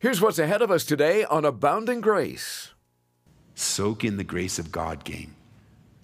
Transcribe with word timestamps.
Here's 0.00 0.22
what's 0.22 0.38
ahead 0.38 0.62
of 0.62 0.70
us 0.70 0.86
today 0.86 1.24
on 1.24 1.44
Abounding 1.44 2.00
Grace. 2.00 2.70
Soak 3.54 4.02
in 4.02 4.16
the 4.16 4.24
grace 4.24 4.58
of 4.58 4.72
God, 4.72 5.04
game. 5.04 5.36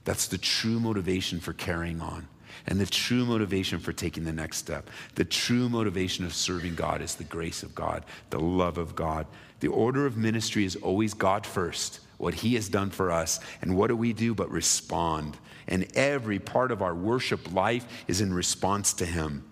That's 0.04 0.26
the 0.26 0.36
true 0.36 0.78
motivation 0.78 1.40
for 1.40 1.54
carrying 1.54 2.02
on 2.02 2.28
and 2.66 2.78
the 2.78 2.84
true 2.84 3.24
motivation 3.24 3.78
for 3.78 3.94
taking 3.94 4.24
the 4.24 4.34
next 4.34 4.58
step. 4.58 4.90
The 5.14 5.24
true 5.24 5.70
motivation 5.70 6.26
of 6.26 6.34
serving 6.34 6.74
God 6.74 7.00
is 7.00 7.14
the 7.14 7.24
grace 7.24 7.62
of 7.62 7.74
God, 7.74 8.04
the 8.28 8.38
love 8.38 8.76
of 8.76 8.94
God. 8.94 9.26
The 9.60 9.68
order 9.68 10.04
of 10.04 10.18
ministry 10.18 10.66
is 10.66 10.76
always 10.76 11.14
God 11.14 11.46
first, 11.46 12.00
what 12.18 12.34
He 12.34 12.54
has 12.56 12.68
done 12.68 12.90
for 12.90 13.10
us. 13.10 13.40
And 13.62 13.78
what 13.78 13.86
do 13.86 13.96
we 13.96 14.12
do 14.12 14.34
but 14.34 14.50
respond? 14.50 15.38
And 15.68 15.86
every 15.96 16.38
part 16.38 16.70
of 16.70 16.82
our 16.82 16.94
worship 16.94 17.50
life 17.50 17.86
is 18.08 18.20
in 18.20 18.34
response 18.34 18.92
to 18.92 19.06
Him, 19.06 19.42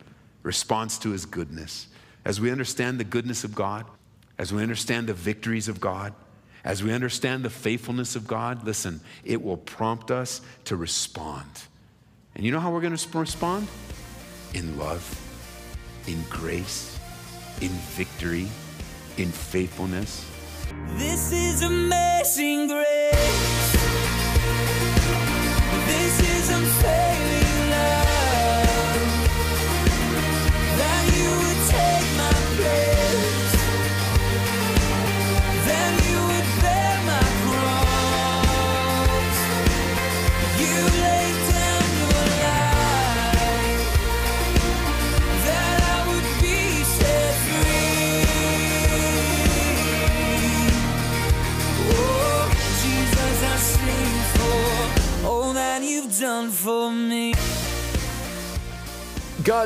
response 0.42 0.98
to 0.98 1.12
His 1.12 1.24
goodness. 1.24 1.86
As 2.26 2.42
we 2.42 2.50
understand 2.50 3.00
the 3.00 3.04
goodness 3.04 3.42
of 3.42 3.54
God, 3.54 3.86
as 4.38 4.52
we 4.52 4.62
understand 4.62 5.06
the 5.06 5.14
victories 5.14 5.68
of 5.68 5.80
God, 5.80 6.12
as 6.64 6.82
we 6.82 6.92
understand 6.92 7.44
the 7.44 7.50
faithfulness 7.50 8.16
of 8.16 8.26
God, 8.26 8.64
listen, 8.64 9.00
it 9.24 9.42
will 9.42 9.58
prompt 9.58 10.10
us 10.10 10.40
to 10.64 10.76
respond. 10.76 11.48
And 12.34 12.44
you 12.44 12.50
know 12.50 12.60
how 12.60 12.72
we're 12.72 12.80
going 12.80 12.96
to 12.96 13.18
respond? 13.18 13.68
In 14.54 14.78
love, 14.78 15.04
in 16.06 16.22
grace, 16.30 16.98
in 17.60 17.68
victory, 17.68 18.48
in 19.18 19.30
faithfulness. 19.30 20.28
This 20.96 21.32
is 21.32 21.62
amazing 21.62 22.68
grace. 22.68 23.03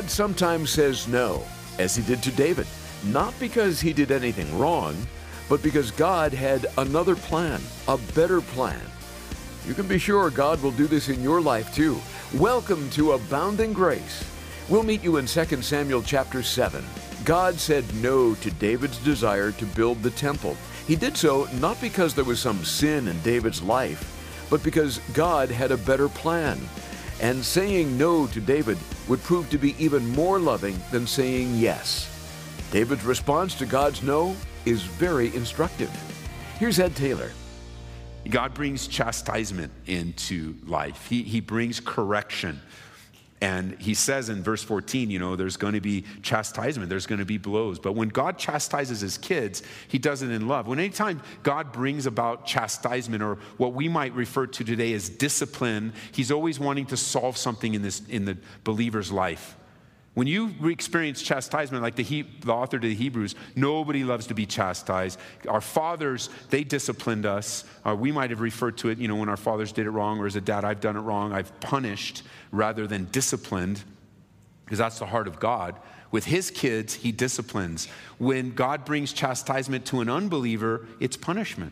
Sometimes 0.09 0.71
says 0.71 1.07
no, 1.07 1.45
as 1.77 1.95
he 1.95 2.01
did 2.01 2.21
to 2.23 2.31
David, 2.31 2.65
not 3.05 3.31
because 3.39 3.79
he 3.79 3.93
did 3.93 4.11
anything 4.11 4.57
wrong, 4.57 4.97
but 5.47 5.61
because 5.61 5.91
God 5.91 6.33
had 6.33 6.65
another 6.79 7.15
plan, 7.15 7.61
a 7.87 7.97
better 8.15 8.41
plan. 8.41 8.81
You 9.67 9.75
can 9.75 9.87
be 9.87 9.99
sure 9.99 10.31
God 10.31 10.61
will 10.63 10.71
do 10.71 10.87
this 10.87 11.09
in 11.09 11.21
your 11.21 11.39
life 11.39 11.73
too. 11.75 12.01
Welcome 12.33 12.89
to 12.91 13.13
Abounding 13.13 13.71
Grace. 13.71 14.25
We'll 14.67 14.83
meet 14.83 15.03
you 15.03 15.17
in 15.17 15.27
2 15.27 15.61
Samuel 15.61 16.01
chapter 16.01 16.41
7. 16.41 16.83
God 17.23 17.55
said 17.55 17.85
no 18.01 18.33
to 18.33 18.51
David's 18.51 18.97
desire 18.97 19.51
to 19.53 19.65
build 19.67 20.01
the 20.01 20.11
temple. 20.11 20.57
He 20.87 20.95
did 20.95 21.17
so 21.17 21.47
not 21.59 21.79
because 21.79 22.15
there 22.15 22.25
was 22.25 22.39
some 22.39 22.65
sin 22.65 23.07
in 23.07 23.21
David's 23.21 23.61
life, 23.61 24.47
but 24.49 24.63
because 24.63 24.97
God 25.13 25.49
had 25.49 25.71
a 25.71 25.77
better 25.77 26.09
plan. 26.09 26.59
And 27.21 27.43
saying 27.43 27.97
no 27.97 28.27
to 28.27 28.39
David 28.39 28.77
would 29.07 29.21
prove 29.23 29.49
to 29.49 29.57
be 29.57 29.75
even 29.83 30.07
more 30.09 30.39
loving 30.39 30.79
than 30.91 31.05
saying 31.05 31.55
yes. 31.55 32.07
David's 32.71 33.03
response 33.03 33.55
to 33.55 33.65
God's 33.65 34.03
no 34.03 34.35
is 34.65 34.83
very 34.83 35.35
instructive. 35.35 35.89
Here's 36.59 36.79
Ed 36.79 36.95
Taylor. 36.95 37.31
God 38.29 38.53
brings 38.53 38.87
chastisement 38.87 39.71
into 39.87 40.55
life, 40.65 41.07
He, 41.07 41.23
he 41.23 41.39
brings 41.39 41.79
correction. 41.79 42.61
And 43.41 43.79
he 43.79 43.93
says 43.93 44.27
in 44.27 44.43
verse 44.43 44.61
14, 44.63 45.09
you 45.09 45.17
know, 45.17 45.37
there's 45.37 45.55
going 45.55 45.73
to 45.73 45.81
be 45.81 46.03
chastisement, 46.21 46.89
there's 46.89 47.05
going 47.05 47.19
to 47.19 47.25
be 47.25 47.37
blows. 47.37 47.79
But 47.79 47.93
when 47.93 48.09
God 48.09 48.37
chastises 48.37 48.99
his 48.99 49.17
kids, 49.17 49.63
he 49.87 49.97
does 49.97 50.21
it 50.21 50.29
in 50.29 50.47
love. 50.47 50.67
When 50.67 50.77
anytime 50.77 51.21
God 51.41 51.71
brings 51.71 52.05
about 52.05 52.45
chastisement 52.45 53.23
or 53.23 53.35
what 53.55 53.73
we 53.73 53.87
might 53.87 54.13
refer 54.13 54.45
to 54.45 54.63
today 54.63 54.91
as 54.93 55.09
discipline, 55.09 55.93
he's 56.11 56.31
always 56.31 56.59
wanting 56.59 56.87
to 56.87 56.97
solve 56.97 57.37
something 57.37 57.73
in 57.73 57.81
this 57.81 58.01
in 58.09 58.25
the 58.25 58.37
believer's 58.65 59.11
life. 59.11 59.55
When 60.19 60.27
you 60.27 60.53
experience 60.65 61.21
chastisement, 61.21 61.81
like 61.81 61.95
the, 61.95 62.03
he, 62.03 62.23
the 62.23 62.51
author 62.51 62.77
to 62.77 62.85
the 62.85 62.93
Hebrews, 62.93 63.35
nobody 63.55 64.03
loves 64.03 64.27
to 64.27 64.33
be 64.33 64.45
chastised. 64.45 65.17
Our 65.47 65.61
fathers, 65.61 66.29
they 66.49 66.65
disciplined 66.65 67.25
us. 67.25 67.63
Uh, 67.85 67.95
we 67.95 68.11
might 68.11 68.29
have 68.31 68.41
referred 68.41 68.77
to 68.79 68.89
it, 68.89 68.97
you 68.97 69.07
know, 69.07 69.15
when 69.15 69.29
our 69.29 69.37
fathers 69.37 69.71
did 69.71 69.85
it 69.85 69.91
wrong, 69.91 70.19
or 70.19 70.25
as 70.25 70.35
a 70.35 70.41
dad, 70.41 70.65
I've 70.65 70.81
done 70.81 70.97
it 70.97 70.99
wrong. 70.99 71.31
I've 71.31 71.57
punished 71.61 72.23
rather 72.51 72.85
than 72.85 73.05
disciplined, 73.13 73.81
because 74.65 74.77
that's 74.77 74.99
the 74.99 75.05
heart 75.05 75.29
of 75.29 75.39
God. 75.39 75.77
With 76.11 76.25
his 76.25 76.51
kids, 76.51 76.95
he 76.95 77.13
disciplines. 77.13 77.87
When 78.17 78.53
God 78.53 78.83
brings 78.83 79.13
chastisement 79.13 79.85
to 79.85 80.01
an 80.01 80.09
unbeliever, 80.09 80.85
it's 80.99 81.15
punishment. 81.15 81.71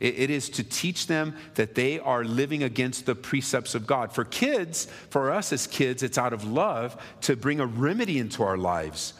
It 0.00 0.30
is 0.30 0.48
to 0.50 0.64
teach 0.64 1.08
them 1.08 1.36
that 1.56 1.74
they 1.74 1.98
are 1.98 2.24
living 2.24 2.62
against 2.62 3.04
the 3.04 3.14
precepts 3.14 3.74
of 3.74 3.86
God. 3.86 4.14
For 4.14 4.24
kids, 4.24 4.86
for 5.10 5.30
us 5.30 5.52
as 5.52 5.66
kids, 5.66 6.02
it's 6.02 6.16
out 6.16 6.32
of 6.32 6.44
love 6.44 6.96
to 7.22 7.36
bring 7.36 7.60
a 7.60 7.66
remedy 7.66 8.18
into 8.18 8.42
our 8.42 8.56
lives 8.56 9.12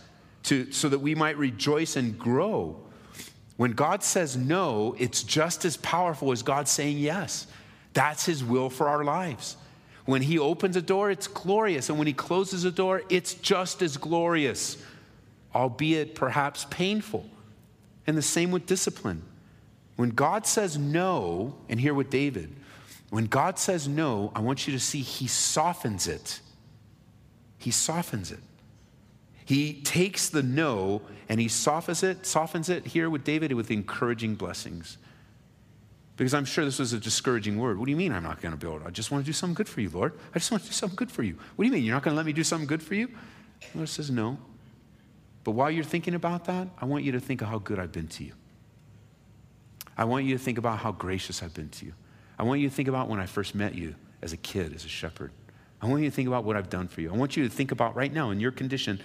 to, 0.44 0.72
so 0.72 0.88
that 0.88 1.00
we 1.00 1.14
might 1.14 1.36
rejoice 1.36 1.96
and 1.96 2.18
grow. 2.18 2.80
When 3.58 3.72
God 3.72 4.02
says 4.02 4.38
no, 4.38 4.96
it's 4.98 5.22
just 5.22 5.66
as 5.66 5.76
powerful 5.76 6.32
as 6.32 6.42
God 6.42 6.66
saying 6.66 6.96
yes. 6.96 7.46
That's 7.92 8.24
His 8.24 8.42
will 8.42 8.70
for 8.70 8.88
our 8.88 9.04
lives. 9.04 9.58
When 10.06 10.22
He 10.22 10.38
opens 10.38 10.76
a 10.76 10.82
door, 10.82 11.10
it's 11.10 11.26
glorious. 11.26 11.90
And 11.90 11.98
when 11.98 12.06
He 12.06 12.14
closes 12.14 12.64
a 12.64 12.70
door, 12.70 13.02
it's 13.10 13.34
just 13.34 13.82
as 13.82 13.98
glorious, 13.98 14.78
albeit 15.54 16.14
perhaps 16.14 16.66
painful. 16.70 17.28
And 18.06 18.16
the 18.16 18.22
same 18.22 18.50
with 18.50 18.64
discipline. 18.64 19.22
When 20.00 20.08
God 20.08 20.46
says 20.46 20.78
no, 20.78 21.58
and 21.68 21.78
here 21.78 21.92
with 21.92 22.08
David, 22.08 22.56
when 23.10 23.26
God 23.26 23.58
says 23.58 23.86
no, 23.86 24.32
I 24.34 24.40
want 24.40 24.66
you 24.66 24.72
to 24.72 24.80
see 24.80 25.02
he 25.02 25.26
softens 25.26 26.08
it. 26.08 26.40
He 27.58 27.70
softens 27.70 28.32
it. 28.32 28.40
He 29.44 29.74
takes 29.82 30.30
the 30.30 30.42
no 30.42 31.02
and 31.28 31.38
he 31.38 31.48
softens 31.48 32.02
it, 32.02 32.24
softens 32.24 32.70
it 32.70 32.86
here 32.86 33.10
with 33.10 33.24
David 33.24 33.52
with 33.52 33.70
encouraging 33.70 34.36
blessings. 34.36 34.96
Because 36.16 36.32
I'm 36.32 36.46
sure 36.46 36.64
this 36.64 36.78
was 36.78 36.94
a 36.94 36.98
discouraging 36.98 37.58
word. 37.58 37.78
What 37.78 37.84
do 37.84 37.90
you 37.90 37.98
mean 37.98 38.14
I'm 38.14 38.22
not 38.22 38.40
going 38.40 38.52
to 38.52 38.58
build? 38.58 38.82
I 38.86 38.88
just 38.88 39.10
want 39.10 39.22
to 39.22 39.28
do 39.28 39.34
something 39.34 39.52
good 39.52 39.68
for 39.68 39.82
you, 39.82 39.90
Lord. 39.90 40.18
I 40.34 40.38
just 40.38 40.50
want 40.50 40.62
to 40.62 40.70
do 40.70 40.72
something 40.72 40.96
good 40.96 41.12
for 41.12 41.24
you. 41.24 41.36
What 41.56 41.62
do 41.62 41.66
you 41.66 41.74
mean? 41.74 41.84
You're 41.84 41.94
not 41.94 42.04
going 42.04 42.14
to 42.14 42.16
let 42.16 42.24
me 42.24 42.32
do 42.32 42.42
something 42.42 42.66
good 42.66 42.82
for 42.82 42.94
you? 42.94 43.08
The 43.72 43.78
Lord 43.80 43.88
says 43.90 44.10
no. 44.10 44.38
But 45.44 45.50
while 45.50 45.70
you're 45.70 45.84
thinking 45.84 46.14
about 46.14 46.46
that, 46.46 46.68
I 46.78 46.86
want 46.86 47.04
you 47.04 47.12
to 47.12 47.20
think 47.20 47.42
of 47.42 47.48
how 47.48 47.58
good 47.58 47.78
I've 47.78 47.92
been 47.92 48.08
to 48.08 48.24
you. 48.24 48.32
I 49.96 50.04
want 50.04 50.24
you 50.24 50.36
to 50.36 50.42
think 50.42 50.58
about 50.58 50.78
how 50.78 50.92
gracious 50.92 51.42
I've 51.42 51.54
been 51.54 51.68
to 51.70 51.86
you. 51.86 51.92
I 52.38 52.42
want 52.42 52.60
you 52.60 52.68
to 52.68 52.74
think 52.74 52.88
about 52.88 53.08
when 53.08 53.20
I 53.20 53.26
first 53.26 53.54
met 53.54 53.74
you 53.74 53.94
as 54.22 54.32
a 54.32 54.36
kid, 54.36 54.74
as 54.74 54.84
a 54.84 54.88
shepherd. 54.88 55.30
I 55.82 55.86
want 55.86 56.02
you 56.02 56.10
to 56.10 56.14
think 56.14 56.28
about 56.28 56.44
what 56.44 56.56
I've 56.56 56.70
done 56.70 56.88
for 56.88 57.00
you. 57.00 57.12
I 57.12 57.16
want 57.16 57.36
you 57.36 57.44
to 57.44 57.50
think 57.54 57.72
about 57.72 57.96
right 57.96 58.12
now 58.12 58.30
in 58.30 58.40
your 58.40 58.50
condition 58.50 59.00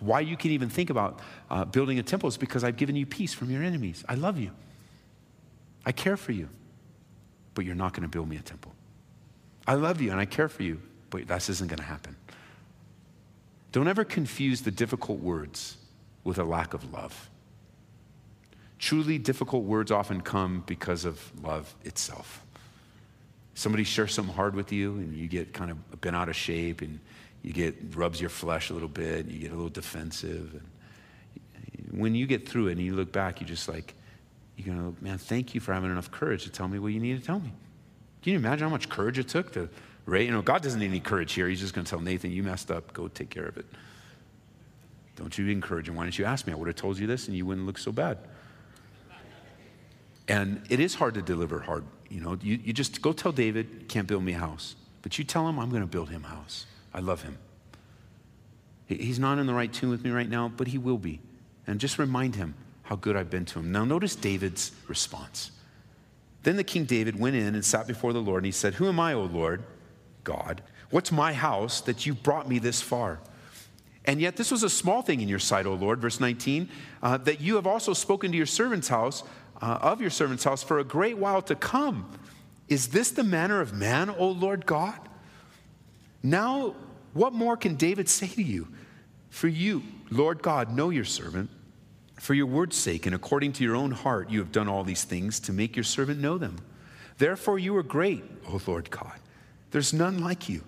why 0.00 0.20
you 0.20 0.36
can 0.36 0.50
even 0.50 0.68
think 0.68 0.90
about 0.90 1.20
uh, 1.50 1.64
building 1.64 1.98
a 1.98 2.02
temple 2.02 2.28
is 2.28 2.36
because 2.36 2.64
I've 2.64 2.76
given 2.76 2.96
you 2.96 3.06
peace 3.06 3.34
from 3.34 3.50
your 3.50 3.62
enemies. 3.62 4.04
I 4.08 4.14
love 4.14 4.38
you. 4.38 4.50
I 5.86 5.92
care 5.92 6.16
for 6.16 6.32
you, 6.32 6.48
but 7.54 7.64
you're 7.64 7.74
not 7.74 7.92
going 7.92 8.02
to 8.02 8.08
build 8.08 8.28
me 8.28 8.36
a 8.36 8.40
temple. 8.40 8.72
I 9.66 9.74
love 9.74 10.00
you 10.00 10.10
and 10.10 10.20
I 10.20 10.24
care 10.24 10.48
for 10.48 10.62
you, 10.62 10.80
but 11.10 11.26
this 11.26 11.48
isn't 11.48 11.68
going 11.68 11.78
to 11.78 11.84
happen. 11.84 12.16
Don't 13.72 13.88
ever 13.88 14.04
confuse 14.04 14.62
the 14.62 14.70
difficult 14.70 15.20
words 15.20 15.76
with 16.22 16.38
a 16.38 16.44
lack 16.44 16.74
of 16.74 16.92
love. 16.92 17.30
Truly 18.84 19.16
difficult 19.16 19.64
words 19.64 19.90
often 19.90 20.20
come 20.20 20.62
because 20.66 21.06
of 21.06 21.32
love 21.42 21.74
itself. 21.84 22.44
Somebody 23.54 23.82
shares 23.82 24.12
something 24.12 24.34
hard 24.34 24.54
with 24.54 24.72
you 24.72 24.96
and 24.96 25.16
you 25.16 25.26
get 25.26 25.54
kind 25.54 25.70
of 25.70 26.00
bent 26.02 26.14
out 26.14 26.28
of 26.28 26.36
shape 26.36 26.82
and 26.82 27.00
you 27.40 27.54
get 27.54 27.74
rubs 27.94 28.20
your 28.20 28.28
flesh 28.28 28.68
a 28.68 28.74
little 28.74 28.90
bit, 28.90 29.24
you 29.24 29.38
get 29.38 29.52
a 29.52 29.54
little 29.54 29.70
defensive. 29.70 30.60
And 31.64 31.98
when 31.98 32.14
you 32.14 32.26
get 32.26 32.46
through 32.46 32.68
it 32.68 32.72
and 32.72 32.82
you 32.82 32.94
look 32.94 33.10
back, 33.10 33.40
you 33.40 33.46
just 33.46 33.70
like, 33.70 33.94
you 34.58 34.64
go, 34.64 34.94
man, 35.00 35.16
thank 35.16 35.54
you 35.54 35.62
for 35.62 35.72
having 35.72 35.90
enough 35.90 36.10
courage 36.10 36.44
to 36.44 36.50
tell 36.50 36.68
me 36.68 36.78
what 36.78 36.88
you 36.88 37.00
need 37.00 37.18
to 37.18 37.26
tell 37.26 37.40
me. 37.40 37.54
Can 38.20 38.32
you 38.32 38.38
imagine 38.38 38.68
how 38.68 38.70
much 38.70 38.90
courage 38.90 39.18
it 39.18 39.28
took 39.28 39.50
to 39.54 39.70
raise? 40.04 40.26
You 40.26 40.32
know, 40.32 40.42
God 40.42 40.62
doesn't 40.62 40.78
need 40.78 40.88
any 40.88 41.00
courage 41.00 41.32
here. 41.32 41.48
He's 41.48 41.60
just 41.60 41.72
going 41.72 41.86
to 41.86 41.90
tell 41.90 42.00
Nathan, 42.00 42.32
you 42.32 42.42
messed 42.42 42.70
up, 42.70 42.92
go 42.92 43.08
take 43.08 43.30
care 43.30 43.46
of 43.46 43.56
it. 43.56 43.64
Don't 45.16 45.38
you 45.38 45.48
encourage 45.48 45.88
him? 45.88 45.94
Why 45.94 46.04
didn't 46.04 46.18
you 46.18 46.26
ask 46.26 46.46
me? 46.46 46.52
I 46.52 46.56
would 46.56 46.68
have 46.68 46.76
told 46.76 46.98
you 46.98 47.06
this 47.06 47.28
and 47.28 47.34
you 47.34 47.46
wouldn't 47.46 47.66
look 47.66 47.78
so 47.78 47.90
bad. 47.90 48.18
And 50.28 50.62
it 50.70 50.80
is 50.80 50.94
hard 50.94 51.14
to 51.14 51.22
deliver 51.22 51.60
hard. 51.60 51.84
You 52.08 52.20
know, 52.20 52.38
you, 52.40 52.58
you 52.62 52.72
just 52.72 53.02
go 53.02 53.12
tell 53.12 53.32
David, 53.32 53.88
can't 53.88 54.06
build 54.06 54.24
me 54.24 54.32
a 54.32 54.38
house. 54.38 54.76
But 55.02 55.18
you 55.18 55.24
tell 55.24 55.48
him, 55.48 55.58
I'm 55.58 55.70
going 55.70 55.82
to 55.82 55.88
build 55.88 56.10
him 56.10 56.24
a 56.24 56.28
house. 56.28 56.66
I 56.92 57.00
love 57.00 57.22
him. 57.22 57.38
He's 58.86 59.18
not 59.18 59.38
in 59.38 59.46
the 59.46 59.54
right 59.54 59.72
tune 59.72 59.90
with 59.90 60.04
me 60.04 60.10
right 60.10 60.28
now, 60.28 60.48
but 60.48 60.68
he 60.68 60.78
will 60.78 60.98
be. 60.98 61.20
And 61.66 61.80
just 61.80 61.98
remind 61.98 62.36
him, 62.36 62.54
how 62.84 62.96
good 62.96 63.16
I've 63.16 63.30
been 63.30 63.44
to 63.46 63.58
him. 63.58 63.72
Now, 63.72 63.84
notice 63.84 64.14
David's 64.14 64.72
response. 64.86 65.50
Then 66.42 66.56
the 66.56 66.64
king 66.64 66.84
David 66.84 67.18
went 67.18 67.34
in 67.34 67.54
and 67.54 67.64
sat 67.64 67.86
before 67.86 68.12
the 68.12 68.20
Lord, 68.20 68.42
and 68.42 68.46
he 68.46 68.52
said, 68.52 68.74
Who 68.74 68.88
am 68.88 69.00
I, 69.00 69.14
O 69.14 69.22
Lord, 69.22 69.64
God? 70.22 70.62
What's 70.90 71.10
my 71.10 71.32
house 71.32 71.80
that 71.82 72.04
you've 72.04 72.22
brought 72.22 72.48
me 72.48 72.58
this 72.58 72.82
far? 72.82 73.20
And 74.04 74.20
yet, 74.20 74.36
this 74.36 74.50
was 74.50 74.62
a 74.62 74.68
small 74.68 75.00
thing 75.00 75.22
in 75.22 75.28
your 75.28 75.38
sight, 75.38 75.64
O 75.64 75.72
Lord, 75.72 76.00
verse 76.00 76.20
19, 76.20 76.68
uh, 77.02 77.16
that 77.18 77.40
you 77.40 77.54
have 77.54 77.66
also 77.66 77.94
spoken 77.94 78.30
to 78.32 78.36
your 78.36 78.46
servant's 78.46 78.88
house, 78.88 79.22
uh, 79.64 79.78
of 79.80 80.02
your 80.02 80.10
servant's 80.10 80.44
house, 80.44 80.62
for 80.62 80.78
a 80.78 80.84
great 80.84 81.16
while 81.16 81.40
to 81.40 81.54
come. 81.54 82.06
Is 82.68 82.88
this 82.88 83.10
the 83.12 83.24
manner 83.24 83.62
of 83.62 83.72
man, 83.72 84.10
O 84.10 84.28
Lord 84.28 84.66
God? 84.66 84.98
Now, 86.22 86.74
what 87.14 87.32
more 87.32 87.56
can 87.56 87.76
David 87.76 88.10
say 88.10 88.26
to 88.26 88.42
you? 88.42 88.68
For 89.30 89.48
you, 89.48 89.82
Lord 90.10 90.42
God, 90.42 90.70
know 90.70 90.90
your 90.90 91.06
servant. 91.06 91.48
For 92.16 92.34
your 92.34 92.46
word's 92.46 92.76
sake, 92.76 93.06
and 93.06 93.14
according 93.14 93.54
to 93.54 93.64
your 93.64 93.74
own 93.74 93.90
heart, 93.90 94.28
you 94.28 94.38
have 94.40 94.52
done 94.52 94.68
all 94.68 94.84
these 94.84 95.04
things 95.04 95.40
to 95.40 95.52
make 95.52 95.76
your 95.76 95.84
servant 95.84 96.20
know 96.20 96.36
them. 96.36 96.58
Therefore, 97.16 97.58
you 97.58 97.74
are 97.76 97.82
great, 97.82 98.22
O 98.48 98.60
Lord 98.66 98.90
God. 98.90 99.18
There's 99.70 99.94
none 99.94 100.22
like 100.22 100.46
you, 100.46 100.62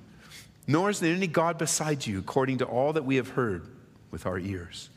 nor 0.67 0.89
is 0.89 1.01
there 1.01 1.15
any 1.15 1.27
God 1.27 1.59
beside 1.59 2.07
you, 2.07 2.19
according 2.19 2.59
to 2.59 2.65
all 2.65 2.95
that 2.95 3.05
we 3.05 3.17
have 3.17 3.29
heard 3.29 3.67
with 4.11 4.25
our 4.25 4.39
ears. 4.39 4.89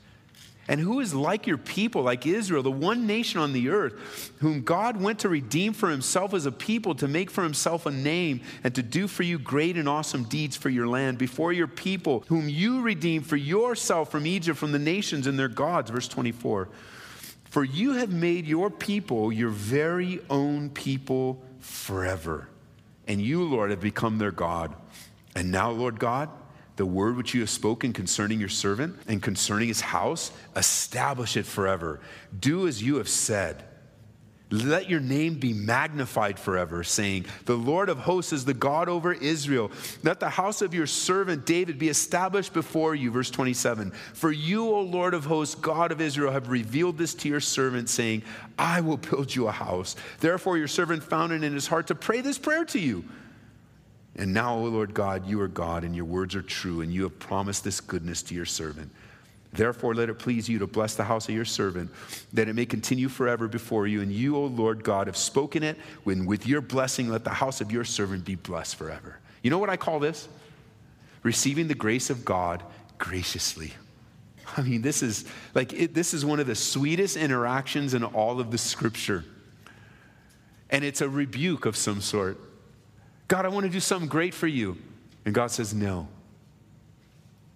And 0.70 0.80
who 0.80 1.00
is 1.00 1.16
like 1.16 1.48
your 1.48 1.58
people, 1.58 2.04
like 2.04 2.28
Israel, 2.28 2.62
the 2.62 2.70
one 2.70 3.08
nation 3.08 3.40
on 3.42 3.54
the 3.54 3.70
earth, 3.70 4.32
whom 4.40 4.62
God 4.62 5.02
went 5.02 5.18
to 5.20 5.30
redeem 5.30 5.74
for 5.74 5.90
himself 5.90 6.32
as 6.36 6.46
a 6.46 6.52
people, 6.52 6.94
to 6.96 7.08
make 7.08 7.32
for 7.32 7.44
himself 7.44 7.88
a 7.88 7.92
name, 7.92 8.42
and 8.64 8.76
to 8.76 8.84
do 8.84 9.08
for 9.08 9.24
you 9.24 9.40
great 9.40 9.78
and 9.78 9.90
awesome 9.90 10.26
deeds 10.26 10.56
for 10.56 10.70
your 10.70 10.88
land, 10.88 11.18
before 11.18 11.52
your 11.52 11.68
people, 11.68 12.24
whom 12.28 12.48
you 12.48 12.82
redeemed 12.82 13.26
for 13.26 13.36
yourself 13.36 14.12
from 14.12 14.28
Egypt, 14.28 14.60
from 14.60 14.72
the 14.72 14.78
nations 14.78 15.26
and 15.26 15.40
their 15.40 15.48
gods? 15.48 15.90
Verse 15.90 16.08
24. 16.08 16.70
For 17.46 17.64
you 17.64 17.94
have 17.94 18.12
made 18.12 18.46
your 18.46 18.70
people 18.70 19.34
your 19.34 19.50
very 19.50 20.22
own 20.30 20.70
people 20.70 21.42
forever. 21.60 22.48
And 23.08 23.20
you, 23.20 23.44
Lord, 23.44 23.72
have 23.72 23.82
become 23.82 24.20
their 24.20 24.32
God. 24.32 24.76
And 25.36 25.52
now, 25.52 25.72
Lord 25.72 26.00
God, 26.00 26.30
the 26.80 26.86
word 26.86 27.18
which 27.18 27.34
you 27.34 27.42
have 27.42 27.50
spoken 27.50 27.92
concerning 27.92 28.40
your 28.40 28.48
servant 28.48 28.96
and 29.06 29.22
concerning 29.22 29.68
his 29.68 29.82
house, 29.82 30.32
establish 30.56 31.36
it 31.36 31.46
forever. 31.46 32.00
Do 32.40 32.70
as 32.70 32.82
you 32.82 32.96
have 32.96 33.10
said. 33.10 33.66
Let 34.50 34.90
your 34.90 35.02
name 35.02 35.36
be 35.36 35.52
magnified 35.52 36.40
forever, 36.40 36.86
saying, 36.86 37.26
The 37.44 37.58
Lord 37.58 37.90
of 37.90 37.98
hosts 37.98 38.32
is 38.32 38.46
the 38.46 38.54
God 38.54 38.88
over 38.88 39.12
Israel. 39.12 39.72
Let 40.04 40.22
the 40.22 40.30
house 40.30 40.62
of 40.62 40.74
your 40.74 40.88
servant 40.88 41.46
David 41.46 41.78
be 41.78 41.90
established 41.90 42.54
before 42.54 42.96
you. 42.96 43.12
Verse 43.12 43.30
27 43.30 43.92
For 44.14 44.32
you, 44.32 44.66
O 44.70 44.80
Lord 44.80 45.14
of 45.14 45.26
hosts, 45.26 45.56
God 45.56 45.92
of 45.92 46.00
Israel, 46.00 46.32
have 46.32 46.50
revealed 46.50 46.98
this 46.98 47.14
to 47.16 47.28
your 47.28 47.42
servant, 47.42 47.90
saying, 47.90 48.24
I 48.58 48.80
will 48.80 48.98
build 48.98 49.36
you 49.36 49.50
a 49.50 49.52
house. 49.52 49.98
Therefore, 50.22 50.58
your 50.58 50.70
servant 50.70 51.04
found 51.04 51.34
it 51.34 51.44
in 51.44 51.54
his 51.54 51.68
heart 51.68 51.88
to 51.88 51.96
pray 51.96 52.22
this 52.22 52.38
prayer 52.40 52.64
to 52.64 52.80
you. 52.80 53.04
And 54.16 54.34
now, 54.34 54.56
O 54.56 54.64
Lord 54.64 54.94
God, 54.94 55.28
you 55.28 55.40
are 55.42 55.48
God, 55.48 55.84
and 55.84 55.96
your 55.96 56.06
words 56.06 56.36
are 56.36 56.42
true, 56.42 56.82
and 56.82 56.92
you 56.92 57.04
have 57.04 57.20
promised 57.20 57.64
this 57.64 57.80
goodness 57.80 58.22
to 58.24 58.36
your 58.36 58.46
servant. 58.46 58.92
Therefore, 59.52 59.96
let 59.96 60.10
it 60.10 60.20
please 60.20 60.48
you 60.48 60.60
to 60.60 60.68
bless 60.68 60.96
the 60.96 61.04
house 61.04 61.28
of 61.28 61.34
your 61.34 61.46
servant, 61.46 61.90
that 62.34 62.48
it 62.48 62.54
may 62.54 62.66
continue 62.66 63.10
forever 63.10 63.48
before 63.48 63.88
you. 63.88 64.02
And 64.02 64.12
you, 64.12 64.36
O 64.36 64.46
Lord 64.46 64.84
God, 64.84 65.08
have 65.08 65.18
spoken 65.18 65.64
it, 65.64 65.78
when 66.04 66.26
with 66.26 66.46
your 66.46 66.62
blessing, 66.62 67.10
let 67.10 67.24
the 67.24 67.30
house 67.32 67.62
of 67.62 67.72
your 67.72 67.84
servant 67.84 68.26
be 68.26 68.36
blessed 68.36 68.76
forever. 68.76 69.20
You 69.42 69.50
know 69.50 69.58
what 69.58 69.70
I 69.70 69.78
call 69.78 70.00
this? 70.00 70.28
Receiving 71.24 71.68
the 71.68 71.76
grace 71.76 72.10
of 72.10 72.26
God 72.26 72.62
graciously. 72.98 73.74
I 74.58 74.62
mean, 74.62 74.82
this 74.82 75.02
is 75.02 75.26
like, 75.54 75.74
it, 75.74 75.94
this 75.94 76.14
is 76.14 76.26
one 76.26 76.40
of 76.40 76.48
the 76.48 76.56
sweetest 76.56 77.18
interactions 77.18 77.94
in 77.94 78.04
all 78.04 78.40
of 78.40 78.52
the 78.52 78.58
scripture. 78.58 79.24
And 80.70 80.84
it's 80.84 81.02
a 81.02 81.10
rebuke 81.10 81.66
of 81.66 81.76
some 81.76 82.02
sort. 82.02 82.38
God, 83.30 83.46
I 83.46 83.50
want 83.50 83.66
to 83.66 83.72
do 83.72 83.80
something 83.80 84.10
great 84.10 84.34
for 84.34 84.48
you. 84.48 84.76
And 85.24 85.34
God 85.34 85.52
says, 85.52 85.74
No. 85.74 86.10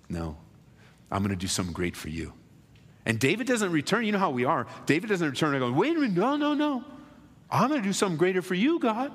No. 0.07 0.37
I'm 1.11 1.21
going 1.21 1.35
to 1.35 1.35
do 1.35 1.47
something 1.47 1.73
great 1.73 1.95
for 1.95 2.09
you. 2.09 2.31
And 3.05 3.19
David 3.19 3.47
doesn't 3.47 3.71
return. 3.71 4.05
You 4.05 4.13
know 4.13 4.19
how 4.19 4.29
we 4.29 4.45
are. 4.45 4.65
David 4.85 5.09
doesn't 5.09 5.27
return 5.27 5.53
and 5.53 5.59
go, 5.59 5.71
Wait 5.71 5.97
a 5.97 5.99
minute. 5.99 6.15
No, 6.15 6.37
no, 6.37 6.53
no. 6.53 6.83
I'm 7.51 7.69
going 7.69 7.81
to 7.81 7.87
do 7.87 7.91
something 7.91 8.17
greater 8.17 8.41
for 8.41 8.53
you, 8.53 8.79
God. 8.79 9.11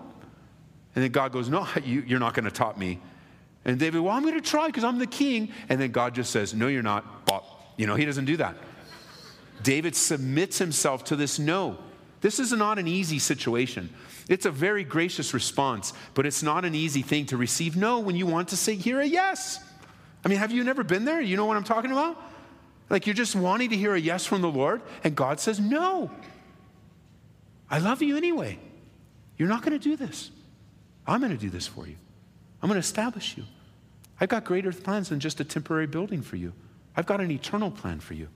And 0.95 1.05
then 1.05 1.13
God 1.13 1.33
goes, 1.33 1.49
No, 1.49 1.67
you, 1.85 2.03
you're 2.07 2.19
not 2.19 2.35
going 2.35 2.45
to 2.45 2.51
top 2.51 2.77
me. 2.77 2.99
And 3.65 3.79
David, 3.79 4.01
Well, 4.01 4.13
I'm 4.13 4.23
going 4.23 4.35
to 4.35 4.41
try 4.41 4.67
because 4.67 4.83
I'm 4.83 4.99
the 4.99 5.07
king. 5.07 5.53
And 5.69 5.81
then 5.81 5.93
God 5.93 6.13
just 6.13 6.31
says, 6.31 6.55
No, 6.55 6.67
you're 6.67 6.83
not. 6.83 7.07
You 7.77 7.87
know, 7.87 7.95
he 7.95 8.05
doesn't 8.05 8.25
do 8.25 8.37
that. 8.39 8.57
David 9.63 9.95
submits 9.95 10.59
himself 10.59 11.05
to 11.05 11.17
this 11.17 11.39
no. 11.39 11.79
This 12.21 12.41
is 12.41 12.53
not 12.53 12.81
an 12.81 12.89
easy 12.89 13.21
situation. 13.21 13.91
It's 14.29 14.45
a 14.45 14.51
very 14.51 14.85
gracious 14.85 15.33
response, 15.33 15.95
but 16.15 16.27
it's 16.27 16.43
not 16.43 16.65
an 16.65 16.75
easy 16.75 17.03
thing 17.03 17.27
to 17.27 17.37
receive 17.37 17.77
no 17.77 17.99
when 17.99 18.15
you 18.15 18.27
want 18.27 18.49
to 18.49 18.57
say, 18.57 18.75
hear 18.75 19.01
a 19.01 19.07
yes. 19.07 19.59
I 20.25 20.29
mean, 20.29 20.39
have 20.39 20.53
you 20.53 20.63
never 20.65 20.85
been 20.85 21.05
there? 21.05 21.21
You 21.21 21.37
know 21.37 21.47
what 21.47 21.57
I'm 21.57 21.65
talking 21.65 21.91
about? 21.91 22.23
Like 22.91 23.07
you're 23.07 23.15
just 23.15 23.35
wanting 23.35 23.71
to 23.71 23.77
hear 23.77 23.95
a 23.95 24.01
yes 24.01 24.27
from 24.27 24.43
the 24.43 24.51
Lord, 24.51 24.83
and 25.03 25.17
God 25.17 25.41
says, 25.41 25.59
no. 25.59 26.11
I 27.71 27.79
love 27.79 28.03
you 28.03 28.17
anyway. 28.17 28.59
You're 29.37 29.49
not 29.49 29.63
going 29.63 29.79
to 29.79 29.79
do 29.79 29.97
this. 29.97 30.31
I'm 31.07 31.21
going 31.21 31.33
to 31.33 31.39
do 31.39 31.51
this 31.51 31.67
for 31.67 31.87
you. 31.87 31.97
I'm 32.63 32.69
going 32.69 32.81
to 32.81 32.87
establish 32.87 33.37
you. 33.37 33.45
I've 34.21 34.29
got 34.29 34.45
greater 34.45 34.73
plans 34.73 35.09
than 35.09 35.21
just 35.21 35.41
a 35.41 35.45
temporary 35.45 35.87
building 35.87 36.23
for 36.23 36.37
you. 36.37 36.53
I've 36.97 37.07
got 37.07 37.21
an 37.21 37.31
eternal 37.31 37.71
plan 37.71 38.01
for 38.01 38.15
you. 38.15 38.29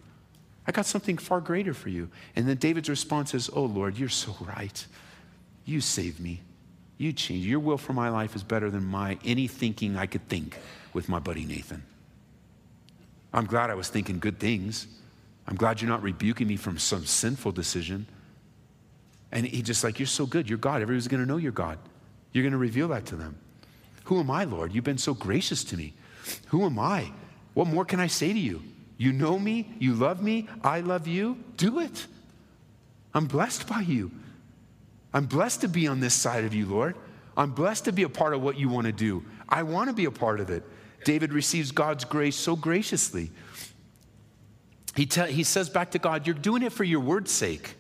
I 0.67 0.73
got 0.73 0.87
something 0.87 1.19
far 1.19 1.41
greater 1.41 1.75
for 1.75 1.89
you. 1.89 2.09
And 2.37 2.49
then 2.49 2.57
David's 2.57 2.89
response 2.89 3.35
is, 3.35 3.51
Oh 3.53 3.65
Lord, 3.65 3.99
you're 3.99 4.09
so 4.09 4.37
right. 4.41 4.87
You 5.65 5.81
save 5.81 6.21
me. 6.21 6.41
You 6.99 7.13
change. 7.13 7.45
Your 7.47 7.61
will 7.61 7.79
for 7.79 7.93
my 7.93 8.09
life 8.09 8.37
is 8.37 8.43
better 8.43 8.71
than 8.71 8.85
my 8.85 9.19
any 9.25 9.47
thinking 9.47 9.97
I 9.97 10.07
could 10.07 10.29
think 10.29 10.57
with 10.93 11.09
my 11.09 11.19
buddy 11.19 11.45
Nathan. 11.45 11.83
I'm 13.33 13.47
glad 13.47 13.71
I 13.71 13.75
was 13.75 13.89
thinking 13.89 14.19
good 14.19 14.39
things. 14.39 14.87
I'm 15.47 15.57
glad 15.57 15.81
you're 15.81 15.89
not 15.89 16.03
rebuking 16.03 16.47
me 16.47 16.57
from 16.57 16.79
some 16.79 17.05
sinful 17.05 17.53
decision. 17.53 18.07
And 19.33 19.47
he 19.47 19.63
just 19.63 19.83
like, 19.83 19.99
You're 19.99 20.07
so 20.07 20.27
good. 20.27 20.49
You're 20.49 20.59
God. 20.59 20.83
Everybody's 20.83 21.09
going 21.09 21.23
to 21.23 21.29
know 21.29 21.39
you're 21.39 21.53
God. 21.53 21.79
You're 22.33 22.43
going 22.43 22.53
to 22.53 22.59
reveal 22.59 22.89
that 22.89 23.07
to 23.07 23.17
them. 23.17 23.37
Who 24.05 24.21
am 24.21 24.31
I, 24.31 24.45
Lord? 24.45 24.73
You've 24.73 24.85
been 24.85 24.99
so 24.99 25.15
gracious 25.15 25.65
to 25.65 25.77
me. 25.77 25.95
Who 26.49 26.65
am 26.65 26.79
I? 26.79 27.13
What 27.55 27.67
more 27.67 27.85
can 27.85 28.01
I 28.01 28.07
say 28.07 28.33
to 28.33 28.39
you? 28.39 28.63
You 28.97 29.13
know 29.13 29.39
me. 29.39 29.75
You 29.79 29.95
love 29.95 30.23
me. 30.23 30.49
I 30.63 30.81
love 30.81 31.07
you. 31.07 31.39
Do 31.57 31.81
it. 31.81 32.07
I'm 33.15 33.27
blessed 33.27 33.67
by 33.67 33.81
you. 33.81 34.11
I'm 35.15 35.27
blessed 35.27 35.61
to 35.63 35.69
be 35.69 35.87
on 35.87 36.01
this 36.01 36.15
side 36.15 36.45
of 36.45 36.55
you, 36.55 36.67
Lord. 36.67 36.97
I'm 37.37 37.51
blessed 37.51 37.87
to 37.87 37.93
be 37.93 38.03
a 38.03 38.09
part 38.09 38.35
of 38.35 38.43
what 38.43 38.59
you 38.59 38.69
want 38.69 38.87
to 38.87 38.93
do. 38.93 39.25
I 39.49 39.63
want 39.63 39.89
to 39.89 39.95
be 39.95 40.05
a 40.07 40.11
part 40.11 40.41
of 40.41 40.51
it. 40.51 40.65
David 41.05 41.33
receives 41.33 41.73
God's 41.73 42.05
grace 42.05 42.37
so 42.37 42.57
graciously. 42.57 43.31
He, 44.95 45.07
te- 45.07 45.33
he 45.33 45.43
says 45.43 45.69
back 45.69 45.93
to 45.93 45.99
God, 45.99 46.27
You're 46.27 46.35
doing 46.35 46.63
it 46.63 46.73
for 46.73 46.85
your 46.85 47.01
word's 47.01 47.31
sake, 47.31 47.77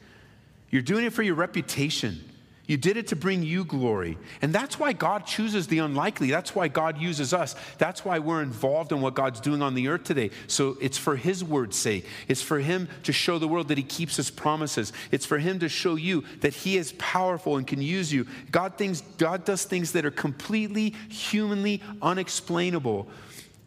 you're 0.70 0.82
doing 0.82 1.04
it 1.04 1.12
for 1.12 1.22
your 1.22 1.34
reputation. 1.34 2.24
You 2.66 2.76
did 2.76 2.96
it 2.96 3.08
to 3.08 3.16
bring 3.16 3.42
you 3.42 3.64
glory. 3.64 4.16
And 4.40 4.52
that's 4.52 4.78
why 4.78 4.92
God 4.92 5.26
chooses 5.26 5.66
the 5.66 5.80
unlikely. 5.80 6.30
That's 6.30 6.54
why 6.54 6.68
God 6.68 6.96
uses 6.96 7.34
us. 7.34 7.56
That's 7.78 8.04
why 8.04 8.20
we're 8.20 8.40
involved 8.40 8.92
in 8.92 9.00
what 9.00 9.14
God's 9.14 9.40
doing 9.40 9.62
on 9.62 9.74
the 9.74 9.88
earth 9.88 10.04
today. 10.04 10.30
So 10.46 10.76
it's 10.80 10.96
for 10.96 11.16
His 11.16 11.42
word's 11.42 11.76
sake. 11.76 12.06
It's 12.28 12.40
for 12.40 12.60
Him 12.60 12.88
to 13.02 13.12
show 13.12 13.40
the 13.40 13.48
world 13.48 13.68
that 13.68 13.78
He 13.78 13.84
keeps 13.84 14.14
His 14.16 14.30
promises. 14.30 14.92
It's 15.10 15.26
for 15.26 15.38
Him 15.38 15.58
to 15.58 15.68
show 15.68 15.96
you 15.96 16.22
that 16.40 16.54
He 16.54 16.76
is 16.76 16.92
powerful 16.98 17.56
and 17.56 17.66
can 17.66 17.82
use 17.82 18.12
you. 18.12 18.28
God, 18.52 18.78
things, 18.78 19.00
God 19.18 19.44
does 19.44 19.64
things 19.64 19.92
that 19.92 20.04
are 20.04 20.12
completely 20.12 20.94
humanly 21.08 21.82
unexplainable 22.00 23.08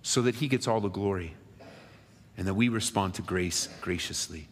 so 0.04 0.22
that 0.22 0.36
He 0.36 0.48
gets 0.48 0.70
all 0.70 0.80
the 0.80 0.88
glory 0.88 1.34
and 2.38 2.48
that 2.48 2.54
we 2.54 2.70
respond 2.70 3.16
to 3.16 3.22
grace 3.22 3.68
graciously. 3.82 4.48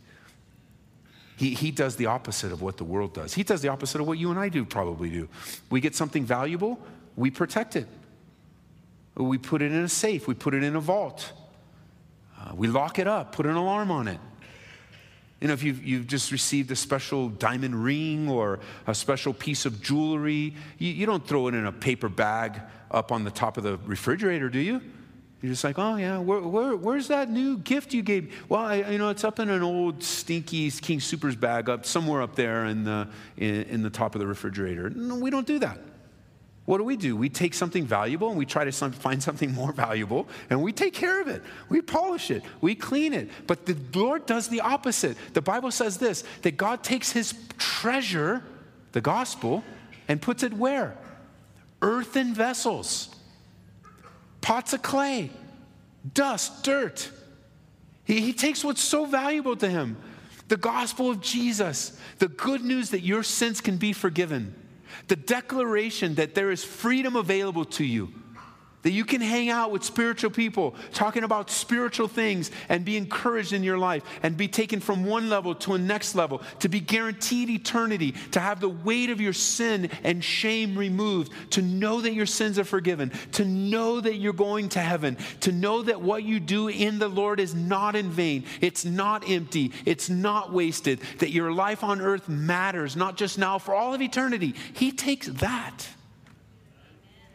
He, 1.43 1.55
he 1.55 1.71
does 1.71 1.97
the 1.97 2.05
opposite 2.05 2.53
of 2.53 2.62
what 2.62 2.77
the 2.77 2.85
world 2.85 3.13
does. 3.13 3.33
He 3.33 3.43
does 3.43 3.62
the 3.62 3.67
opposite 3.67 4.00
of 4.00 4.07
what 4.07 4.17
you 4.17 4.31
and 4.31 4.39
I 4.39 4.47
do 4.47 4.63
probably 4.63 5.09
do. 5.09 5.27
We 5.69 5.81
get 5.81 5.93
something 5.93 6.23
valuable, 6.23 6.79
we 7.17 7.31
protect 7.31 7.75
it. 7.75 7.85
We 9.15 9.38
put 9.38 9.62
it 9.62 9.73
in 9.73 9.83
a 9.83 9.89
safe, 9.89 10.25
we 10.25 10.35
put 10.35 10.53
it 10.53 10.63
in 10.63 10.77
a 10.77 10.79
vault. 10.79 11.33
Uh, 12.39 12.53
we 12.55 12.69
lock 12.69 12.97
it 12.97 13.07
up, 13.07 13.33
put 13.33 13.45
an 13.45 13.55
alarm 13.55 13.91
on 13.91 14.07
it. 14.07 14.21
You 15.41 15.50
know, 15.50 15.53
if 15.53 15.63
you've, 15.63 15.83
you've 15.83 16.07
just 16.07 16.31
received 16.31 16.71
a 16.71 16.77
special 16.77 17.27
diamond 17.27 17.83
ring 17.83 18.29
or 18.29 18.62
a 18.88 18.95
special 18.95 19.33
piece 19.33 19.65
of 19.65 19.81
jewelry, 19.81 20.55
you, 20.77 20.93
you 20.93 21.05
don't 21.05 21.27
throw 21.27 21.50
it 21.50 21.55
in 21.55 21.65
a 21.65 21.73
paper 21.73 22.07
bag 22.07 22.62
up 22.89 23.12
on 23.12 23.25
the 23.25 23.31
top 23.31 23.57
of 23.57 23.63
the 23.63 23.77
refrigerator, 23.85 24.47
do 24.47 24.59
you? 24.59 24.79
You're 25.43 25.51
just 25.51 25.65
like, 25.65 25.77
oh 25.77 25.97
yeah, 25.97 26.19
where, 26.19 26.39
where, 26.39 26.73
where's 26.77 27.09
that 27.09 27.29
new 27.29 27.57
gift 27.57 27.93
you 27.93 28.01
gave? 28.01 28.29
Me? 28.29 28.31
Well, 28.47 28.62
I, 28.62 28.75
you 28.75 28.97
know, 28.97 29.09
it's 29.09 29.25
up 29.25 29.39
in 29.39 29.50
an 29.50 29.62
old 29.62 30.01
stinky 30.01 30.71
King 30.71 31.00
Soopers 31.00 31.38
bag 31.38 31.67
up 31.67 31.85
somewhere 31.85 32.21
up 32.21 32.33
there 32.38 32.63
in 32.65 32.85
the 32.85 33.09
in, 33.35 33.63
in 33.63 33.83
the 33.83 33.89
top 33.89 34.15
of 34.15 34.21
the 34.21 34.27
refrigerator. 34.27 34.89
No, 34.89 35.15
we 35.17 35.29
don't 35.29 35.45
do 35.45 35.59
that. 35.59 35.79
What 36.63 36.77
do 36.77 36.85
we 36.85 36.95
do? 36.95 37.17
We 37.17 37.27
take 37.27 37.53
something 37.53 37.85
valuable 37.85 38.29
and 38.29 38.38
we 38.38 38.45
try 38.45 38.63
to 38.63 38.71
find 38.71 39.21
something 39.21 39.53
more 39.53 39.73
valuable 39.73 40.29
and 40.50 40.63
we 40.63 40.71
take 40.71 40.93
care 40.93 41.19
of 41.19 41.27
it. 41.27 41.43
We 41.67 41.81
polish 41.81 42.31
it, 42.31 42.43
we 42.62 42.73
clean 42.73 43.13
it. 43.13 43.29
But 43.45 43.65
the 43.65 43.75
Lord 43.93 44.25
does 44.25 44.47
the 44.47 44.62
opposite. 44.62 45.17
The 45.33 45.41
Bible 45.41 45.71
says 45.71 45.97
this 45.97 46.23
that 46.43 46.55
God 46.55 46.83
takes 46.83 47.12
his 47.12 47.33
treasure, 47.57 48.43
the 48.93 49.01
gospel, 49.01 49.62
and 50.07 50.21
puts 50.21 50.41
it 50.41 50.53
where? 50.53 50.97
Earthen 51.81 52.33
vessels, 52.33 53.12
pots 54.43 54.73
of 54.73 54.83
clay, 54.83 55.31
dust, 56.13 56.63
dirt. 56.63 57.09
He, 58.05 58.21
he 58.21 58.33
takes 58.33 58.63
what's 58.63 58.81
so 58.81 59.05
valuable 59.05 59.55
to 59.55 59.67
him 59.67 59.97
the 60.50 60.57
gospel 60.57 61.09
of 61.09 61.19
Jesus, 61.21 61.97
the 62.19 62.27
good 62.27 62.63
news 62.63 62.91
that 62.91 63.00
your 63.00 63.23
sins 63.23 63.59
can 63.59 63.77
be 63.77 63.93
forgiven 63.93 64.53
the 65.07 65.15
declaration 65.15 66.15
that 66.15 66.35
there 66.35 66.51
is 66.51 66.63
freedom 66.63 67.15
available 67.15 67.65
to 67.65 67.83
you, 67.83 68.13
that 68.83 68.91
you 68.91 69.03
can 69.03 69.21
hang 69.21 69.49
out 69.49 69.71
with 69.71 69.83
spiritual 69.83 70.29
people 70.29 70.75
talking 70.91 71.23
about 71.23 71.49
spiritual 71.49 72.07
things 72.07 72.51
and 72.69 72.85
be 72.85 72.95
encouraged 72.95 73.53
in 73.53 73.63
your 73.63 73.77
life 73.77 74.03
and 74.21 74.37
be 74.37 74.47
taken 74.47 74.79
from 74.79 75.05
one 75.05 75.29
level 75.29 75.55
to 75.55 75.73
a 75.73 75.77
next 75.77 76.15
level, 76.15 76.41
to 76.59 76.69
be 76.69 76.79
guaranteed 76.79 77.49
eternity, 77.49 78.13
to 78.31 78.39
have 78.39 78.59
the 78.59 78.69
weight 78.69 79.09
of 79.09 79.19
your 79.19 79.33
sin 79.33 79.89
and 80.03 80.23
shame 80.23 80.77
removed, 80.77 81.31
to 81.51 81.61
know 81.61 82.01
that 82.01 82.13
your 82.13 82.25
sins 82.25 82.59
are 82.59 82.63
forgiven, 82.63 83.11
to 83.31 83.45
know 83.45 83.99
that 83.99 84.15
you're 84.15 84.33
going 84.33 84.69
to 84.69 84.79
heaven, 84.79 85.17
to 85.39 85.51
know 85.51 85.81
that 85.81 86.01
what 86.01 86.23
you 86.23 86.39
do 86.39 86.67
in 86.67 86.99
the 86.99 87.07
Lord 87.07 87.39
is 87.39 87.55
not 87.55 87.95
in 87.95 88.09
vain, 88.09 88.43
it's 88.61 88.85
not 88.85 89.29
empty, 89.29 89.71
it's 89.85 90.09
not 90.09 90.53
wasted, 90.53 90.99
that 91.19 91.31
your 91.31 91.51
life 91.51 91.83
on 91.83 92.01
earth 92.01 92.27
matters, 92.27 92.95
not 92.95 93.17
just 93.17 93.37
now, 93.37 93.57
for 93.57 93.73
all 93.73 93.93
of 93.93 94.01
eternity. 94.01 94.55
He 94.73 94.91
takes 94.91 95.27
that 95.27 95.87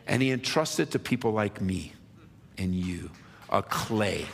and 0.08 0.22
he 0.22 0.30
entrusts 0.30 0.80
it 0.80 0.90
to 0.92 0.98
people 0.98 1.32
like 1.32 1.60
me 1.60 1.92
and 2.56 2.74
you, 2.74 3.10
a 3.50 3.62
clay. 3.62 4.26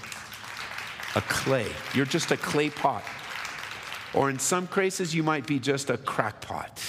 A 1.16 1.20
clay. 1.22 1.66
You're 1.94 2.06
just 2.06 2.30
a 2.30 2.36
clay 2.36 2.70
pot. 2.70 3.04
Or 4.14 4.30
in 4.30 4.38
some 4.38 4.68
cases, 4.68 5.14
you 5.14 5.24
might 5.24 5.46
be 5.46 5.58
just 5.58 5.90
a 5.90 5.98
crackpot. 5.98 6.80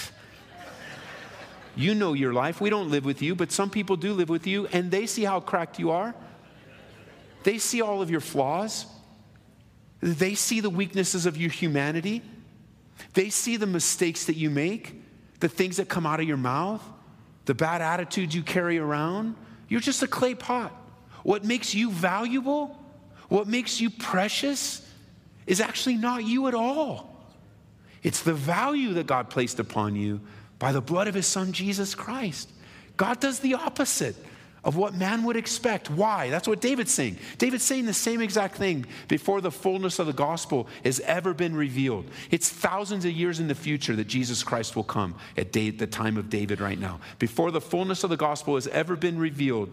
You 1.76 1.96
know 1.96 2.14
your 2.14 2.32
life. 2.32 2.62
We 2.62 2.70
don't 2.70 2.90
live 2.90 3.04
with 3.04 3.22
you, 3.22 3.36
but 3.36 3.52
some 3.52 3.70
people 3.70 3.98
do 3.98 4.14
live 4.14 4.30
with 4.30 4.48
you, 4.48 4.68
and 4.68 4.90
they 4.92 5.08
see 5.08 5.24
how 5.24 5.40
cracked 5.40 5.80
you 5.80 5.92
are. 5.92 6.16
They 7.44 7.58
see 7.58 7.82
all 7.82 8.02
of 8.02 8.10
your 8.10 8.22
flaws. 8.22 8.86
They 10.00 10.36
see 10.36 10.62
the 10.62 10.70
weaknesses 10.70 11.26
of 11.26 11.38
your 11.38 11.50
humanity. 11.50 12.22
They 13.14 13.30
see 13.30 13.58
the 13.58 13.68
mistakes 13.68 14.26
that 14.26 14.36
you 14.36 14.50
make, 14.50 15.02
the 15.40 15.50
things 15.50 15.78
that 15.78 15.90
come 15.90 16.06
out 16.06 16.20
of 16.20 16.28
your 16.28 16.38
mouth 16.38 16.82
the 17.46 17.54
bad 17.54 17.82
attitudes 17.82 18.36
you 18.36 18.44
carry 18.44 18.78
around, 18.78 19.36
you're 19.68 19.80
just 19.80 20.04
a 20.04 20.08
clay 20.08 20.36
pot. 20.36 20.72
What 21.24 21.44
makes 21.44 21.74
you 21.74 21.92
valuable, 21.92 22.78
what 23.30 23.48
makes 23.48 23.82
you 23.82 23.90
precious, 23.90 24.88
is 25.48 25.62
actually 25.62 25.96
not 25.96 26.24
you 26.24 26.48
at 26.48 26.54
all. 26.54 27.16
It's 28.04 28.22
the 28.22 28.34
value 28.34 28.94
that 28.94 29.08
God 29.08 29.30
placed 29.30 29.60
upon 29.60 29.96
you 29.96 30.22
by 30.60 30.72
the 30.72 30.82
blood 30.82 31.08
of 31.08 31.16
his 31.16 31.26
son, 31.26 31.52
Jesus 31.52 31.96
Christ. 31.96 32.52
God 32.98 33.20
does 33.20 33.40
the 33.40 33.56
opposite 33.56 34.16
of 34.66 34.76
what 34.76 34.96
man 34.96 35.24
would 35.24 35.38
expect. 35.38 35.92
Why? 35.92 36.32
That's 36.32 36.48
what 36.48 36.60
David's 36.60 36.92
saying. 36.92 37.20
David's 37.38 37.64
saying 37.64 37.86
the 37.86 37.94
same 37.94 38.20
exact 38.20 38.56
thing 38.56 38.88
before 39.08 39.40
the 39.40 39.52
fullness 39.52 40.00
of 40.00 40.08
the 40.08 40.14
gospel 40.14 40.68
has 40.84 41.00
ever 41.02 41.36
been 41.36 41.56
revealed. 41.56 42.06
It's 42.32 42.50
thousands 42.50 43.06
of 43.06 43.12
years 43.12 43.40
in 43.40 43.48
the 43.48 43.56
future 43.56 43.96
that 43.96 44.08
Jesus 44.08 44.44
Christ 44.44 44.76
will 44.76 44.84
come 44.84 45.16
at 45.38 45.54
the 45.54 45.72
time 45.72 46.18
of 46.18 46.32
David 46.32 46.60
right 46.60 46.80
now. 46.80 47.00
Before 47.20 47.52
the 47.52 47.62
fullness 47.62 48.04
of 48.04 48.10
the 48.10 48.18
gospel 48.18 48.56
has 48.56 48.66
ever 48.68 48.96
been 48.96 49.20
revealed, 49.20 49.70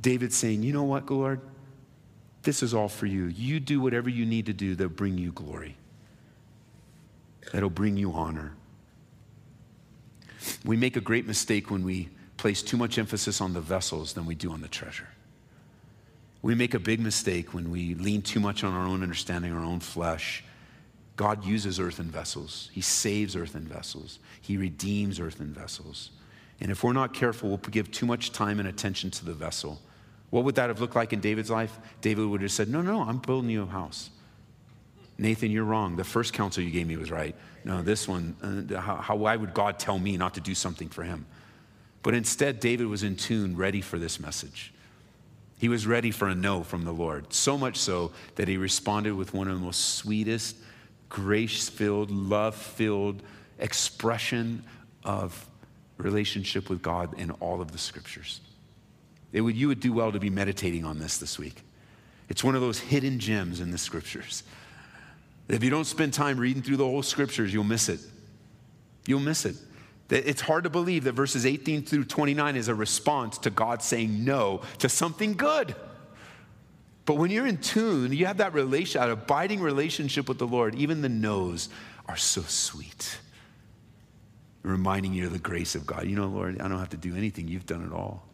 David's 0.00 0.36
saying, 0.36 0.64
You 0.64 0.72
know 0.72 0.82
what, 0.82 1.08
Lord? 1.08 1.40
This 2.42 2.62
is 2.62 2.74
all 2.74 2.88
for 2.88 3.06
you. 3.06 3.26
You 3.26 3.60
do 3.60 3.80
whatever 3.80 4.08
you 4.08 4.26
need 4.26 4.46
to 4.46 4.52
do 4.52 4.74
that'll 4.74 4.90
bring 4.90 5.16
you 5.16 5.30
glory, 5.30 5.76
that'll 7.52 7.70
bring 7.70 7.96
you 7.96 8.12
honor. 8.12 8.54
We 10.64 10.76
make 10.76 10.96
a 10.96 11.00
great 11.00 11.26
mistake 11.26 11.70
when 11.70 11.84
we 11.84 12.08
place 12.40 12.62
too 12.62 12.76
much 12.76 12.98
emphasis 12.98 13.40
on 13.40 13.52
the 13.52 13.60
vessels 13.60 14.14
than 14.14 14.26
we 14.26 14.34
do 14.34 14.50
on 14.50 14.60
the 14.60 14.68
treasure. 14.68 15.08
We 16.42 16.54
make 16.54 16.74
a 16.74 16.78
big 16.78 17.00
mistake 17.00 17.52
when 17.52 17.70
we 17.70 17.94
lean 17.94 18.22
too 18.22 18.40
much 18.40 18.64
on 18.64 18.72
our 18.72 18.86
own 18.86 19.02
understanding, 19.02 19.52
our 19.52 19.62
own 19.62 19.80
flesh. 19.80 20.42
God 21.16 21.44
uses 21.44 21.78
earthen 21.78 22.10
vessels. 22.10 22.70
He 22.72 22.80
saves 22.80 23.36
earthen 23.36 23.66
vessels. 23.66 24.18
He 24.40 24.56
redeems 24.56 25.20
earthen 25.20 25.52
vessels. 25.52 26.10
And 26.60 26.70
if 26.70 26.82
we're 26.82 26.94
not 26.94 27.12
careful, 27.12 27.50
we'll 27.50 27.58
give 27.58 27.90
too 27.90 28.06
much 28.06 28.32
time 28.32 28.58
and 28.58 28.68
attention 28.68 29.10
to 29.10 29.24
the 29.24 29.34
vessel. 29.34 29.78
What 30.30 30.44
would 30.44 30.54
that 30.54 30.68
have 30.68 30.80
looked 30.80 30.96
like 30.96 31.12
in 31.12 31.20
David's 31.20 31.50
life? 31.50 31.78
David 32.00 32.26
would 32.26 32.40
have 32.40 32.52
said, 32.52 32.68
No, 32.68 32.80
no, 32.80 33.02
I'm 33.02 33.18
building 33.18 33.50
you 33.50 33.62
a 33.62 33.66
house. 33.66 34.10
Nathan, 35.18 35.50
you're 35.50 35.64
wrong. 35.64 35.96
The 35.96 36.04
first 36.04 36.32
counsel 36.32 36.62
you 36.62 36.70
gave 36.70 36.86
me 36.86 36.96
was 36.96 37.10
right. 37.10 37.36
No, 37.64 37.82
this 37.82 38.08
one, 38.08 38.34
uh, 38.72 38.80
how, 38.80 38.96
how, 38.96 39.16
why 39.16 39.36
would 39.36 39.52
God 39.52 39.78
tell 39.78 39.98
me 39.98 40.16
not 40.16 40.32
to 40.34 40.40
do 40.40 40.54
something 40.54 40.88
for 40.88 41.02
him? 41.02 41.26
But 42.02 42.14
instead, 42.14 42.60
David 42.60 42.86
was 42.86 43.02
in 43.02 43.16
tune, 43.16 43.56
ready 43.56 43.80
for 43.80 43.98
this 43.98 44.18
message. 44.18 44.72
He 45.58 45.68
was 45.68 45.86
ready 45.86 46.10
for 46.10 46.28
a 46.28 46.34
no 46.34 46.62
from 46.62 46.84
the 46.84 46.92
Lord, 46.92 47.32
so 47.34 47.58
much 47.58 47.76
so 47.76 48.12
that 48.36 48.48
he 48.48 48.56
responded 48.56 49.12
with 49.14 49.34
one 49.34 49.48
of 49.48 49.58
the 49.58 49.64
most 49.64 49.96
sweetest, 49.96 50.56
grace 51.10 51.68
filled, 51.68 52.10
love 52.10 52.54
filled 52.54 53.22
expression 53.58 54.64
of 55.04 55.46
relationship 55.98 56.70
with 56.70 56.80
God 56.80 57.18
in 57.18 57.30
all 57.32 57.60
of 57.60 57.72
the 57.72 57.78
scriptures. 57.78 58.40
Would, 59.34 59.54
you 59.54 59.68
would 59.68 59.80
do 59.80 59.92
well 59.92 60.12
to 60.12 60.18
be 60.18 60.30
meditating 60.30 60.84
on 60.84 60.98
this 60.98 61.18
this 61.18 61.38
week. 61.38 61.62
It's 62.30 62.42
one 62.42 62.54
of 62.54 62.62
those 62.62 62.78
hidden 62.78 63.18
gems 63.18 63.60
in 63.60 63.70
the 63.70 63.78
scriptures. 63.78 64.44
If 65.48 65.62
you 65.62 65.70
don't 65.70 65.84
spend 65.84 66.14
time 66.14 66.38
reading 66.38 66.62
through 66.62 66.78
the 66.78 66.84
whole 66.84 67.02
scriptures, 67.02 67.52
you'll 67.52 67.64
miss 67.64 67.88
it. 67.88 68.00
You'll 69.06 69.20
miss 69.20 69.44
it. 69.44 69.56
It's 70.10 70.40
hard 70.40 70.64
to 70.64 70.70
believe 70.70 71.04
that 71.04 71.12
verses 71.12 71.46
18 71.46 71.84
through 71.84 72.04
29 72.04 72.56
is 72.56 72.68
a 72.68 72.74
response 72.74 73.38
to 73.38 73.50
God 73.50 73.82
saying 73.82 74.24
no 74.24 74.62
to 74.78 74.88
something 74.88 75.34
good. 75.34 75.74
But 77.04 77.14
when 77.14 77.30
you're 77.30 77.46
in 77.46 77.58
tune, 77.58 78.12
you 78.12 78.26
have 78.26 78.36
that 78.38 78.54
relation, 78.54 79.00
that 79.00 79.10
abiding 79.10 79.60
relationship 79.60 80.28
with 80.28 80.38
the 80.38 80.46
Lord, 80.46 80.74
even 80.76 81.02
the 81.02 81.08
no's 81.08 81.68
are 82.06 82.16
so 82.16 82.42
sweet. 82.42 83.18
Reminding 84.62 85.14
you 85.14 85.26
of 85.26 85.32
the 85.32 85.38
grace 85.38 85.74
of 85.74 85.86
God. 85.86 86.06
You 86.06 86.16
know, 86.16 86.26
Lord, 86.26 86.60
I 86.60 86.68
don't 86.68 86.78
have 86.78 86.90
to 86.90 86.96
do 86.96 87.16
anything. 87.16 87.48
You've 87.48 87.66
done 87.66 87.84
it 87.84 87.92
all. 87.92 88.29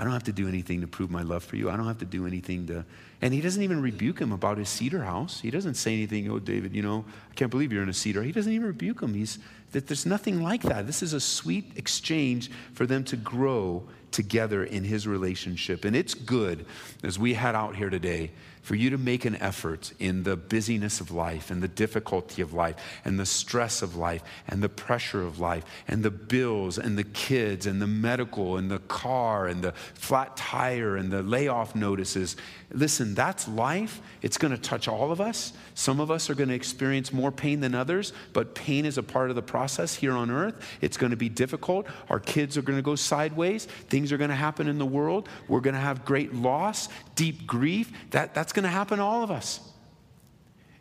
I 0.00 0.02
don't 0.02 0.14
have 0.14 0.24
to 0.24 0.32
do 0.32 0.48
anything 0.48 0.80
to 0.80 0.86
prove 0.86 1.10
my 1.10 1.20
love 1.20 1.44
for 1.44 1.56
you. 1.56 1.68
I 1.68 1.76
don't 1.76 1.86
have 1.86 1.98
to 1.98 2.06
do 2.06 2.26
anything 2.26 2.66
to. 2.68 2.86
And 3.20 3.34
he 3.34 3.42
doesn't 3.42 3.62
even 3.62 3.82
rebuke 3.82 4.18
him 4.18 4.32
about 4.32 4.56
his 4.56 4.70
cedar 4.70 5.04
house. 5.04 5.42
He 5.42 5.50
doesn't 5.50 5.74
say 5.74 5.92
anything, 5.92 6.30
oh, 6.30 6.38
David, 6.38 6.74
you 6.74 6.80
know, 6.80 7.04
I 7.30 7.34
can't 7.34 7.50
believe 7.50 7.70
you're 7.70 7.82
in 7.82 7.90
a 7.90 7.92
cedar. 7.92 8.22
He 8.22 8.32
doesn't 8.32 8.50
even 8.50 8.66
rebuke 8.66 9.02
him. 9.02 9.12
He's 9.12 9.38
that 9.72 9.88
there's 9.88 10.06
nothing 10.06 10.42
like 10.42 10.62
that. 10.62 10.86
This 10.86 11.02
is 11.02 11.12
a 11.12 11.20
sweet 11.20 11.72
exchange 11.76 12.50
for 12.72 12.86
them 12.86 13.04
to 13.04 13.16
grow 13.16 13.82
together 14.10 14.64
in 14.64 14.84
his 14.84 15.06
relationship. 15.06 15.84
And 15.84 15.94
it's 15.94 16.14
good 16.14 16.64
as 17.02 17.18
we 17.18 17.34
head 17.34 17.54
out 17.54 17.76
here 17.76 17.90
today 17.90 18.30
for 18.62 18.74
you 18.74 18.90
to 18.90 18.98
make 18.98 19.24
an 19.24 19.36
effort 19.36 19.92
in 19.98 20.22
the 20.22 20.36
busyness 20.36 21.00
of 21.00 21.10
life 21.10 21.50
and 21.50 21.62
the 21.62 21.68
difficulty 21.68 22.42
of 22.42 22.52
life 22.52 22.76
and 23.04 23.18
the 23.18 23.26
stress 23.26 23.82
of 23.82 23.96
life 23.96 24.22
and 24.48 24.62
the 24.62 24.68
pressure 24.68 25.22
of 25.22 25.40
life 25.40 25.64
and 25.88 26.02
the 26.02 26.10
bills 26.10 26.78
and 26.78 26.98
the 26.98 27.04
kids 27.04 27.66
and 27.66 27.80
the 27.80 27.86
medical 27.86 28.56
and 28.56 28.70
the 28.70 28.78
car 28.80 29.46
and 29.46 29.62
the 29.62 29.72
flat 29.72 30.36
tire 30.36 30.96
and 30.96 31.10
the 31.10 31.22
layoff 31.22 31.74
notices. 31.74 32.36
Listen, 32.70 33.14
that's 33.14 33.48
life. 33.48 34.00
It's 34.22 34.38
going 34.38 34.52
to 34.52 34.60
touch 34.60 34.86
all 34.86 35.10
of 35.10 35.20
us. 35.20 35.52
Some 35.74 35.98
of 35.98 36.10
us 36.10 36.28
are 36.28 36.34
going 36.34 36.50
to 36.50 36.54
experience 36.54 37.12
more 37.12 37.32
pain 37.32 37.60
than 37.60 37.74
others, 37.74 38.12
but 38.32 38.54
pain 38.54 38.84
is 38.84 38.98
a 38.98 39.02
part 39.02 39.30
of 39.30 39.36
the 39.36 39.42
process 39.42 39.94
here 39.94 40.12
on 40.12 40.30
earth. 40.30 40.54
It's 40.80 40.96
going 40.96 41.10
to 41.10 41.16
be 41.16 41.28
difficult. 41.28 41.86
Our 42.10 42.20
kids 42.20 42.56
are 42.56 42.62
going 42.62 42.78
to 42.78 42.82
go 42.82 42.94
sideways. 42.94 43.64
Things 43.64 44.12
are 44.12 44.18
going 44.18 44.30
to 44.30 44.36
happen 44.36 44.68
in 44.68 44.78
the 44.78 44.86
world. 44.86 45.28
We're 45.48 45.60
going 45.60 45.74
to 45.74 45.80
have 45.80 46.04
great 46.04 46.34
loss, 46.34 46.88
deep 47.20 47.46
grief. 47.46 47.92
That, 48.12 48.32
that's 48.32 48.54
going 48.54 48.62
to 48.62 48.70
happen 48.70 48.96
to 48.96 49.04
all 49.04 49.22
of 49.22 49.30
us. 49.30 49.60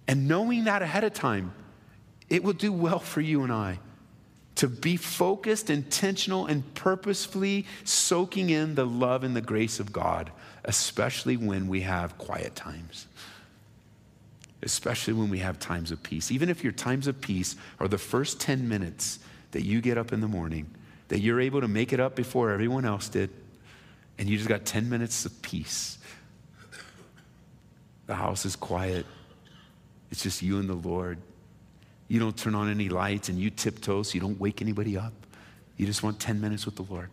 And 0.07 0.29
knowing 0.29 0.63
that 0.63 0.81
ahead 0.81 1.03
of 1.03 1.13
time, 1.13 1.53
it 2.29 2.45
will 2.45 2.53
do 2.53 2.71
well 2.71 2.99
for 2.99 3.19
you 3.19 3.43
and 3.43 3.51
I 3.51 3.79
to 4.55 4.69
be 4.69 4.95
focused, 4.95 5.69
intentional, 5.69 6.45
and 6.45 6.73
purposefully 6.75 7.65
soaking 7.83 8.51
in 8.51 8.75
the 8.75 8.85
love 8.85 9.25
and 9.25 9.35
the 9.35 9.41
grace 9.41 9.81
of 9.81 9.91
God, 9.91 10.31
especially 10.63 11.35
when 11.35 11.67
we 11.67 11.81
have 11.81 12.17
quiet 12.17 12.55
times. 12.55 13.07
Especially 14.63 15.13
when 15.13 15.29
we 15.29 15.39
have 15.39 15.59
times 15.59 15.91
of 15.91 16.01
peace. 16.03 16.31
Even 16.31 16.47
if 16.47 16.63
your 16.63 16.73
times 16.73 17.07
of 17.07 17.19
peace 17.19 17.57
are 17.81 17.89
the 17.89 17.97
first 17.97 18.39
10 18.39 18.67
minutes 18.69 19.19
that 19.51 19.63
you 19.63 19.81
get 19.81 19.97
up 19.97 20.13
in 20.13 20.21
the 20.21 20.27
morning, 20.27 20.69
that 21.09 21.19
you're 21.19 21.41
able 21.41 21.59
to 21.59 21.67
make 21.67 21.91
it 21.91 21.99
up 21.99 22.15
before 22.15 22.51
everyone 22.51 22.85
else 22.85 23.09
did, 23.09 23.29
and 24.17 24.29
you 24.29 24.37
just 24.37 24.49
got 24.49 24.63
10 24.63 24.89
minutes 24.89 25.25
of 25.25 25.41
peace 25.41 25.99
the 28.09 28.15
house 28.15 28.43
is 28.43 28.55
quiet. 28.55 29.05
It's 30.09 30.23
just 30.23 30.41
you 30.41 30.57
and 30.57 30.67
the 30.67 30.73
Lord. 30.73 31.19
You 32.07 32.19
don't 32.19 32.35
turn 32.35 32.55
on 32.55 32.67
any 32.67 32.89
lights 32.89 33.29
and 33.29 33.37
you 33.37 33.51
tiptoe 33.51 34.01
so 34.01 34.15
you 34.15 34.19
don't 34.19 34.39
wake 34.39 34.63
anybody 34.63 34.97
up. 34.97 35.13
You 35.77 35.85
just 35.85 36.01
want 36.01 36.19
10 36.19 36.41
minutes 36.41 36.65
with 36.65 36.75
the 36.75 36.81
Lord. 36.81 37.11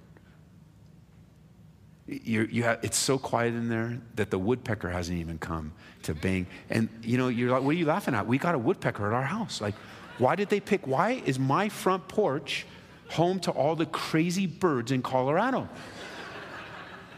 You're, 2.07 2.47
you 2.47 2.63
have, 2.63 2.79
it's 2.83 2.97
so 2.97 3.19
quiet 3.19 3.53
in 3.53 3.69
there 3.69 3.99
that 4.15 4.31
the 4.31 4.39
woodpecker 4.39 4.89
hasn't 4.89 5.19
even 5.19 5.37
come 5.37 5.73
to 6.05 6.15
bang. 6.15 6.47
And 6.71 6.89
you 7.03 7.19
know, 7.19 7.29
you're 7.29 7.51
like, 7.51 7.63
what 7.63 7.75
are 7.75 7.79
you 7.79 7.85
laughing 7.85 8.15
at? 8.15 8.27
We 8.27 8.39
got 8.39 8.55
a 8.55 8.59
woodpecker 8.59 9.07
at 9.07 9.13
our 9.13 9.23
house. 9.23 9.61
Like, 9.61 9.75
why 10.17 10.35
did 10.35 10.49
they 10.49 10.61
pick? 10.61 10.87
Why 10.87 11.23
is 11.27 11.39
my 11.39 11.69
front 11.69 12.09
porch 12.09 12.65
home 13.11 13.39
to 13.41 13.51
all 13.51 13.77
the 13.77 13.85
crazy 13.85 14.47
birds 14.47 14.93
in 14.93 15.03
Colorado? 15.03 15.69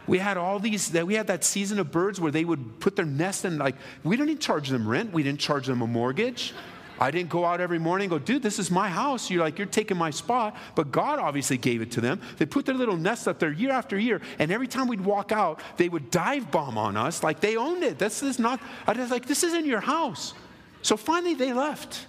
We 0.09 0.17
had 0.17 0.37
all 0.37 0.59
these, 0.59 0.89
that 0.91 1.05
we 1.05 1.13
had 1.13 1.27
that 1.27 1.43
season 1.43 1.79
of 1.79 1.91
birds 1.91 2.19
where 2.19 2.31
they 2.31 2.43
would 2.43 2.79
put 2.79 2.95
their 2.95 3.05
nest 3.05 3.45
in, 3.45 3.57
like, 3.57 3.75
we 4.03 4.17
didn't 4.17 4.39
charge 4.39 4.69
them 4.69 4.87
rent, 4.87 5.13
we 5.13 5.23
didn't 5.23 5.39
charge 5.39 5.67
them 5.67 5.81
a 5.81 5.87
mortgage. 5.87 6.53
I 6.99 7.11
didn't 7.11 7.29
go 7.29 7.45
out 7.45 7.61
every 7.61 7.79
morning 7.79 8.05
and 8.05 8.11
go, 8.11 8.19
dude, 8.19 8.43
this 8.43 8.59
is 8.59 8.69
my 8.69 8.89
house. 8.89 9.29
You're 9.29 9.41
like, 9.41 9.57
you're 9.57 9.67
taking 9.67 9.95
my 9.95 10.09
spot. 10.09 10.57
But 10.75 10.91
God 10.91 11.17
obviously 11.17 11.57
gave 11.57 11.81
it 11.81 11.91
to 11.91 12.01
them. 12.01 12.19
They 12.37 12.45
put 12.45 12.65
their 12.65 12.75
little 12.75 12.97
nest 12.97 13.25
up 13.25 13.39
there 13.39 13.51
year 13.51 13.71
after 13.71 13.97
year. 13.97 14.19
And 14.37 14.51
every 14.51 14.67
time 14.67 14.89
we'd 14.89 14.99
walk 14.99 15.31
out, 15.31 15.61
they 15.77 15.87
would 15.87 16.11
dive 16.11 16.51
bomb 16.51 16.77
on 16.77 16.97
us 16.97 17.23
like 17.23 17.39
they 17.39 17.55
owned 17.55 17.83
it. 17.83 17.99
This 17.99 18.21
is 18.21 18.37
not, 18.37 18.59
I 18.85 18.91
was 18.91 19.11
like, 19.11 19.25
this 19.25 19.43
isn't 19.43 19.65
your 19.65 19.79
house. 19.79 20.33
So 20.81 20.97
finally 20.97 21.35
they 21.35 21.53
left. 21.53 22.05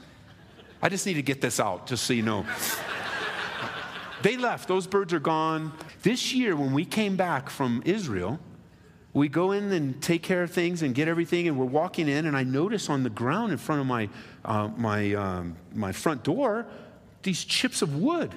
I 0.83 0.89
just 0.89 1.07
need 1.07 1.15
to 1.15 1.23
get 1.23 1.41
this 1.41 1.61
out, 1.61 1.87
just 1.87 2.05
so 2.05 2.13
you 2.13 2.23
know. 2.23 2.45
they 4.23 4.37
left. 4.37 4.67
Those 4.67 4.89
birds 4.89 5.13
are 5.13 5.21
gone. 5.21 5.73
This 6.03 6.33
year, 6.33 6.57
when 6.57 6.73
we 6.73 6.85
came 6.85 7.17
back 7.17 7.51
from 7.51 7.83
Israel, 7.85 8.39
we 9.13 9.29
go 9.29 9.53
in 9.53 9.73
and 9.73 10.01
take 10.01 10.23
care 10.23 10.43
of 10.43 10.51
things 10.51 10.83
and 10.83 10.95
get 10.95 11.09
everything, 11.09 11.49
and 11.49 11.59
we're 11.59 11.65
walking 11.65 12.09
in, 12.09 12.27
and 12.27 12.37
I 12.37 12.43
notice 12.43 12.89
on 12.89 13.03
the 13.03 13.11
ground 13.11 13.53
in 13.53 13.59
front 13.59 13.81
of 13.81 13.87
my, 13.87 14.09
uh, 14.45 14.69
my, 14.77 15.15
um, 15.15 15.57
my 15.75 15.93
front 15.93 16.23
door 16.23 16.67
these 17.23 17.45
chips 17.45 17.83
of 17.83 17.97
wood. 17.97 18.35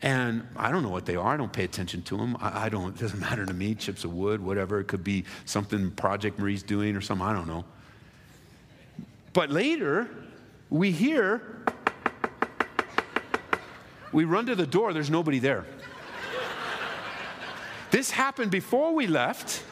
And 0.00 0.46
I 0.56 0.70
don't 0.70 0.82
know 0.82 0.88
what 0.90 1.06
they 1.06 1.16
are. 1.16 1.34
I 1.34 1.36
don't 1.36 1.52
pay 1.52 1.64
attention 1.64 2.02
to 2.02 2.16
them. 2.16 2.36
I, 2.40 2.66
I, 2.66 2.68
don't, 2.68 2.96
it 2.96 3.00
doesn't 3.00 3.18
matter 3.18 3.44
to 3.44 3.52
me, 3.52 3.74
chips 3.74 4.04
of 4.04 4.14
wood, 4.14 4.40
whatever. 4.40 4.80
It 4.80 4.84
could 4.84 5.02
be 5.02 5.24
something 5.44 5.90
Project 5.90 6.38
Marie's 6.38 6.62
doing 6.62 6.96
or 6.96 7.00
something, 7.00 7.26
I 7.26 7.32
don't 7.32 7.48
know. 7.48 7.64
But 9.32 9.50
later, 9.50 10.08
we 10.70 10.92
hear, 10.92 11.64
we 14.12 14.24
run 14.24 14.46
to 14.46 14.54
the 14.54 14.66
door, 14.66 14.92
there's 14.92 15.10
nobody 15.10 15.40
there. 15.40 15.66
This 17.98 18.12
happened 18.12 18.52
before 18.52 18.94
we 18.94 19.08
left. 19.08 19.64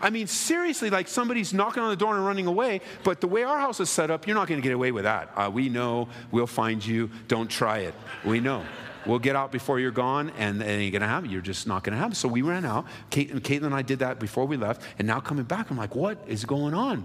I 0.00 0.10
mean, 0.10 0.26
seriously, 0.26 0.90
like 0.90 1.06
somebody's 1.06 1.54
knocking 1.54 1.84
on 1.84 1.90
the 1.90 1.94
door 1.94 2.16
and 2.16 2.26
running 2.26 2.48
away. 2.48 2.80
But 3.04 3.20
the 3.20 3.28
way 3.28 3.44
our 3.44 3.60
house 3.60 3.78
is 3.78 3.88
set 3.88 4.10
up, 4.10 4.26
you're 4.26 4.34
not 4.34 4.48
going 4.48 4.60
to 4.60 4.62
get 4.68 4.74
away 4.74 4.90
with 4.90 5.04
that. 5.04 5.30
Uh, 5.36 5.48
we 5.54 5.68
know. 5.68 6.08
We'll 6.32 6.48
find 6.48 6.84
you. 6.84 7.10
Don't 7.28 7.48
try 7.48 7.78
it. 7.78 7.94
We 8.24 8.40
know. 8.40 8.64
We'll 9.06 9.20
get 9.20 9.36
out 9.36 9.52
before 9.52 9.78
you're 9.78 9.92
gone, 9.92 10.32
and 10.36 10.60
it 10.60 10.66
ain't 10.66 10.90
going 10.90 11.02
to 11.02 11.06
happen. 11.06 11.30
You're 11.30 11.42
just 11.42 11.68
not 11.68 11.84
going 11.84 11.92
to 11.92 11.98
happen. 11.98 12.16
So 12.16 12.26
we 12.26 12.42
ran 12.42 12.64
out. 12.64 12.86
Kate, 13.08 13.32
Caitlin 13.32 13.66
and 13.66 13.74
I 13.76 13.82
did 13.82 14.00
that 14.00 14.18
before 14.18 14.46
we 14.46 14.56
left. 14.56 14.82
And 14.98 15.06
now 15.06 15.20
coming 15.20 15.44
back, 15.44 15.70
I'm 15.70 15.76
like, 15.76 15.94
what 15.94 16.18
is 16.26 16.44
going 16.44 16.74
on? 16.74 17.04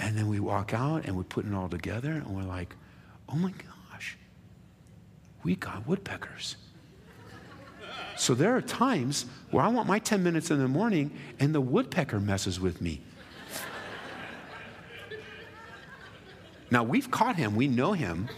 And 0.00 0.16
then 0.16 0.28
we 0.28 0.40
walk 0.40 0.72
out 0.72 1.04
and 1.04 1.14
we're 1.14 1.24
putting 1.24 1.52
it 1.52 1.54
all 1.54 1.68
together, 1.68 2.12
and 2.12 2.34
we're 2.34 2.42
like, 2.42 2.74
oh 3.28 3.36
my 3.36 3.52
gosh, 3.90 4.16
we 5.42 5.56
got 5.56 5.86
woodpeckers. 5.86 6.56
So 8.18 8.34
there 8.34 8.56
are 8.56 8.60
times 8.60 9.26
where 9.50 9.64
I 9.64 9.68
want 9.68 9.86
my 9.86 10.00
10 10.00 10.22
minutes 10.22 10.50
in 10.50 10.58
the 10.58 10.68
morning 10.68 11.12
and 11.38 11.54
the 11.54 11.60
woodpecker 11.60 12.18
messes 12.18 12.58
with 12.58 12.82
me. 12.82 13.00
Now 16.70 16.82
we've 16.82 17.10
caught 17.10 17.36
him, 17.36 17.54
we 17.54 17.68
know 17.68 17.92
him. 17.92 18.28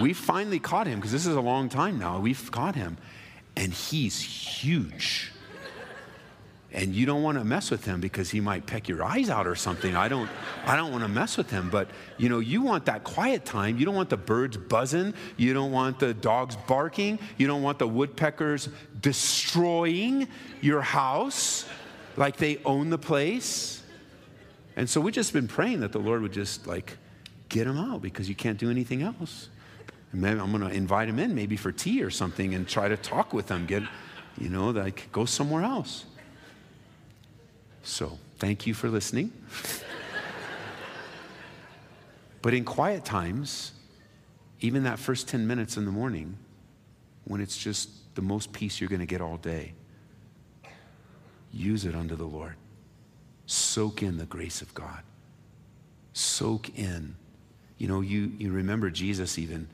We 0.00 0.14
finally 0.14 0.58
caught 0.58 0.86
him 0.86 0.98
because 0.98 1.12
this 1.12 1.26
is 1.26 1.36
a 1.36 1.40
long 1.40 1.68
time 1.68 1.98
now. 1.98 2.18
We've 2.18 2.50
caught 2.50 2.74
him, 2.74 2.96
and 3.54 3.72
he's 3.72 4.20
huge 4.20 5.32
and 6.72 6.94
you 6.94 7.04
don't 7.04 7.22
want 7.22 7.36
to 7.36 7.44
mess 7.44 7.70
with 7.70 7.84
him 7.84 8.00
because 8.00 8.30
he 8.30 8.40
might 8.40 8.64
peck 8.64 8.88
your 8.88 9.02
eyes 9.02 9.28
out 9.28 9.46
or 9.46 9.56
something. 9.56 9.96
I 9.96 10.08
don't, 10.08 10.30
I 10.64 10.76
don't 10.76 10.92
want 10.92 11.02
to 11.02 11.08
mess 11.08 11.36
with 11.36 11.50
him. 11.50 11.68
But 11.68 11.88
you 12.16 12.28
know, 12.28 12.38
you 12.38 12.62
want 12.62 12.86
that 12.86 13.02
quiet 13.02 13.44
time. 13.44 13.78
You 13.78 13.84
don't 13.84 13.96
want 13.96 14.08
the 14.08 14.16
birds 14.16 14.56
buzzing. 14.56 15.14
You 15.36 15.52
don't 15.52 15.72
want 15.72 15.98
the 15.98 16.14
dogs 16.14 16.56
barking. 16.68 17.18
You 17.38 17.48
don't 17.48 17.62
want 17.62 17.80
the 17.80 17.88
woodpeckers 17.88 18.68
destroying 19.00 20.28
your 20.60 20.80
house 20.80 21.66
like 22.16 22.36
they 22.36 22.58
own 22.64 22.90
the 22.90 22.98
place. 22.98 23.82
And 24.76 24.88
so 24.88 25.00
we've 25.00 25.14
just 25.14 25.32
been 25.32 25.48
praying 25.48 25.80
that 25.80 25.90
the 25.90 25.98
Lord 25.98 26.22
would 26.22 26.32
just 26.32 26.68
like 26.68 26.96
get 27.48 27.64
them 27.64 27.78
out 27.78 28.00
because 28.00 28.28
you 28.28 28.36
can't 28.36 28.58
do 28.58 28.70
anything 28.70 29.02
else. 29.02 29.48
And 30.12 30.20
maybe 30.20 30.38
I'm 30.38 30.52
going 30.52 30.68
to 30.68 30.74
invite 30.74 31.08
him 31.08 31.18
in 31.18 31.34
maybe 31.34 31.56
for 31.56 31.72
tea 31.72 32.02
or 32.02 32.10
something 32.10 32.54
and 32.54 32.68
try 32.68 32.88
to 32.88 32.96
talk 32.96 33.32
with 33.32 33.48
them. 33.48 33.66
Get, 33.66 33.82
you 34.38 34.48
know, 34.48 34.70
like 34.70 35.08
go 35.10 35.24
somewhere 35.24 35.64
else. 35.64 36.04
So, 37.82 38.18
thank 38.38 38.66
you 38.66 38.74
for 38.74 38.88
listening. 38.88 39.32
but 42.42 42.54
in 42.54 42.64
quiet 42.64 43.04
times, 43.04 43.72
even 44.60 44.84
that 44.84 44.98
first 44.98 45.28
10 45.28 45.46
minutes 45.46 45.76
in 45.76 45.84
the 45.84 45.90
morning, 45.90 46.36
when 47.24 47.40
it's 47.40 47.56
just 47.56 48.14
the 48.14 48.22
most 48.22 48.52
peace 48.52 48.80
you're 48.80 48.90
going 48.90 49.00
to 49.00 49.06
get 49.06 49.20
all 49.20 49.36
day, 49.36 49.72
use 51.52 51.84
it 51.84 51.94
unto 51.94 52.16
the 52.16 52.24
Lord. 52.24 52.54
Soak 53.46 54.02
in 54.02 54.18
the 54.18 54.26
grace 54.26 54.62
of 54.62 54.72
God. 54.74 55.02
Soak 56.12 56.78
in. 56.78 57.16
You 57.78 57.88
know, 57.88 58.00
you, 58.00 58.32
you 58.38 58.52
remember 58.52 58.90
Jesus 58.90 59.38
even 59.38 59.66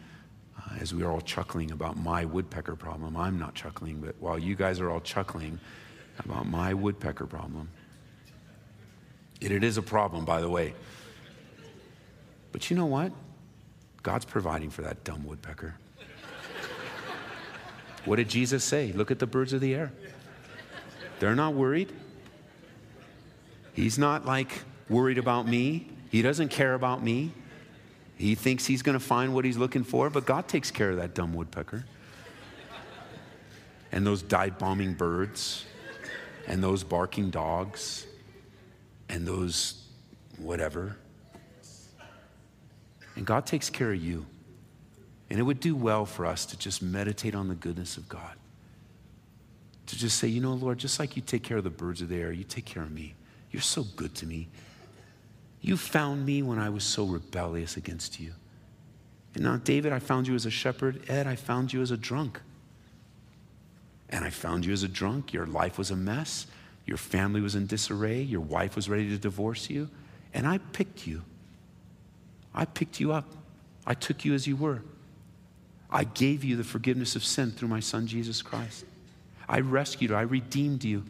uh, 0.58 0.76
as 0.80 0.94
we 0.94 1.02
were 1.02 1.10
all 1.10 1.20
chuckling 1.20 1.72
about 1.72 1.96
my 1.96 2.24
woodpecker 2.24 2.76
problem. 2.76 3.16
I'm 3.16 3.38
not 3.38 3.54
chuckling, 3.54 4.00
but 4.00 4.14
while 4.20 4.38
you 4.38 4.54
guys 4.54 4.80
are 4.80 4.90
all 4.90 5.00
chuckling 5.00 5.58
about 6.20 6.46
my 6.46 6.72
woodpecker 6.72 7.26
problem, 7.26 7.68
and 9.42 9.52
it 9.52 9.64
is 9.64 9.76
a 9.76 9.82
problem, 9.82 10.24
by 10.24 10.40
the 10.40 10.48
way. 10.48 10.74
But 12.52 12.70
you 12.70 12.76
know 12.76 12.86
what? 12.86 13.12
God's 14.02 14.24
providing 14.24 14.70
for 14.70 14.82
that 14.82 15.04
dumb 15.04 15.26
woodpecker. 15.26 15.74
What 18.04 18.16
did 18.16 18.28
Jesus 18.28 18.62
say? 18.62 18.92
Look 18.92 19.10
at 19.10 19.18
the 19.18 19.26
birds 19.26 19.52
of 19.52 19.60
the 19.60 19.74
air. 19.74 19.92
They're 21.18 21.34
not 21.34 21.54
worried. 21.54 21.92
He's 23.72 23.98
not 23.98 24.24
like 24.24 24.62
worried 24.88 25.18
about 25.18 25.46
me. 25.46 25.88
He 26.10 26.22
doesn't 26.22 26.48
care 26.48 26.74
about 26.74 27.02
me. 27.02 27.32
He 28.16 28.34
thinks 28.34 28.64
he's 28.64 28.82
going 28.82 28.98
to 28.98 29.04
find 29.04 29.34
what 29.34 29.44
he's 29.44 29.58
looking 29.58 29.84
for, 29.84 30.08
but 30.08 30.24
God 30.24 30.48
takes 30.48 30.70
care 30.70 30.90
of 30.90 30.96
that 30.96 31.14
dumb 31.14 31.34
woodpecker. 31.34 31.84
And 33.92 34.06
those 34.06 34.22
dive 34.22 34.58
bombing 34.58 34.94
birds 34.94 35.66
and 36.46 36.62
those 36.62 36.84
barking 36.84 37.30
dogs 37.30 38.06
and 39.08 39.26
those 39.26 39.84
whatever. 40.38 40.96
And 43.16 43.26
God 43.26 43.46
takes 43.46 43.70
care 43.70 43.92
of 43.92 44.02
you. 44.02 44.26
And 45.28 45.40
it 45.40 45.42
would 45.42 45.60
do 45.60 45.74
well 45.74 46.06
for 46.06 46.24
us 46.26 46.46
to 46.46 46.58
just 46.58 46.82
meditate 46.82 47.34
on 47.34 47.48
the 47.48 47.54
goodness 47.54 47.96
of 47.96 48.08
God. 48.08 48.36
To 49.86 49.96
just 49.96 50.18
say, 50.18 50.28
you 50.28 50.40
know, 50.40 50.52
Lord, 50.52 50.78
just 50.78 50.98
like 51.00 51.16
you 51.16 51.22
take 51.22 51.42
care 51.42 51.56
of 51.56 51.64
the 51.64 51.70
birds 51.70 52.00
of 52.00 52.08
the 52.08 52.16
air, 52.16 52.32
you 52.32 52.44
take 52.44 52.64
care 52.64 52.82
of 52.82 52.90
me. 52.90 53.14
You're 53.50 53.62
so 53.62 53.84
good 53.96 54.14
to 54.16 54.26
me. 54.26 54.48
You 55.60 55.76
found 55.76 56.24
me 56.24 56.42
when 56.42 56.58
I 56.58 56.68
was 56.68 56.84
so 56.84 57.04
rebellious 57.04 57.76
against 57.76 58.20
you. 58.20 58.32
And 59.34 59.44
now, 59.44 59.56
David, 59.56 59.92
I 59.92 59.98
found 59.98 60.28
you 60.28 60.34
as 60.34 60.46
a 60.46 60.50
shepherd. 60.50 61.02
Ed, 61.08 61.26
I 61.26 61.36
found 61.36 61.72
you 61.72 61.82
as 61.82 61.90
a 61.90 61.96
drunk. 61.96 62.40
And 64.08 64.24
I 64.24 64.30
found 64.30 64.64
you 64.64 64.72
as 64.72 64.82
a 64.82 64.88
drunk. 64.88 65.32
Your 65.32 65.46
life 65.46 65.76
was 65.78 65.90
a 65.90 65.96
mess. 65.96 66.46
Your 66.86 66.96
family 66.96 67.40
was 67.40 67.56
in 67.56 67.66
disarray. 67.66 68.22
Your 68.22 68.40
wife 68.40 68.76
was 68.76 68.88
ready 68.88 69.08
to 69.10 69.18
divorce 69.18 69.68
you. 69.68 69.90
And 70.32 70.46
I 70.46 70.58
picked 70.58 71.06
you. 71.06 71.22
I 72.54 72.64
picked 72.64 73.00
you 73.00 73.12
up. 73.12 73.32
I 73.86 73.94
took 73.94 74.24
you 74.24 74.34
as 74.34 74.46
you 74.46 74.56
were. 74.56 74.82
I 75.90 76.04
gave 76.04 76.44
you 76.44 76.56
the 76.56 76.64
forgiveness 76.64 77.16
of 77.16 77.24
sin 77.24 77.50
through 77.50 77.68
my 77.68 77.80
son, 77.80 78.06
Jesus 78.06 78.40
Christ. 78.42 78.84
I 79.48 79.60
rescued 79.60 80.10
you. 80.10 80.16
I 80.16 80.22
redeemed 80.22 80.84
you. 80.84 81.04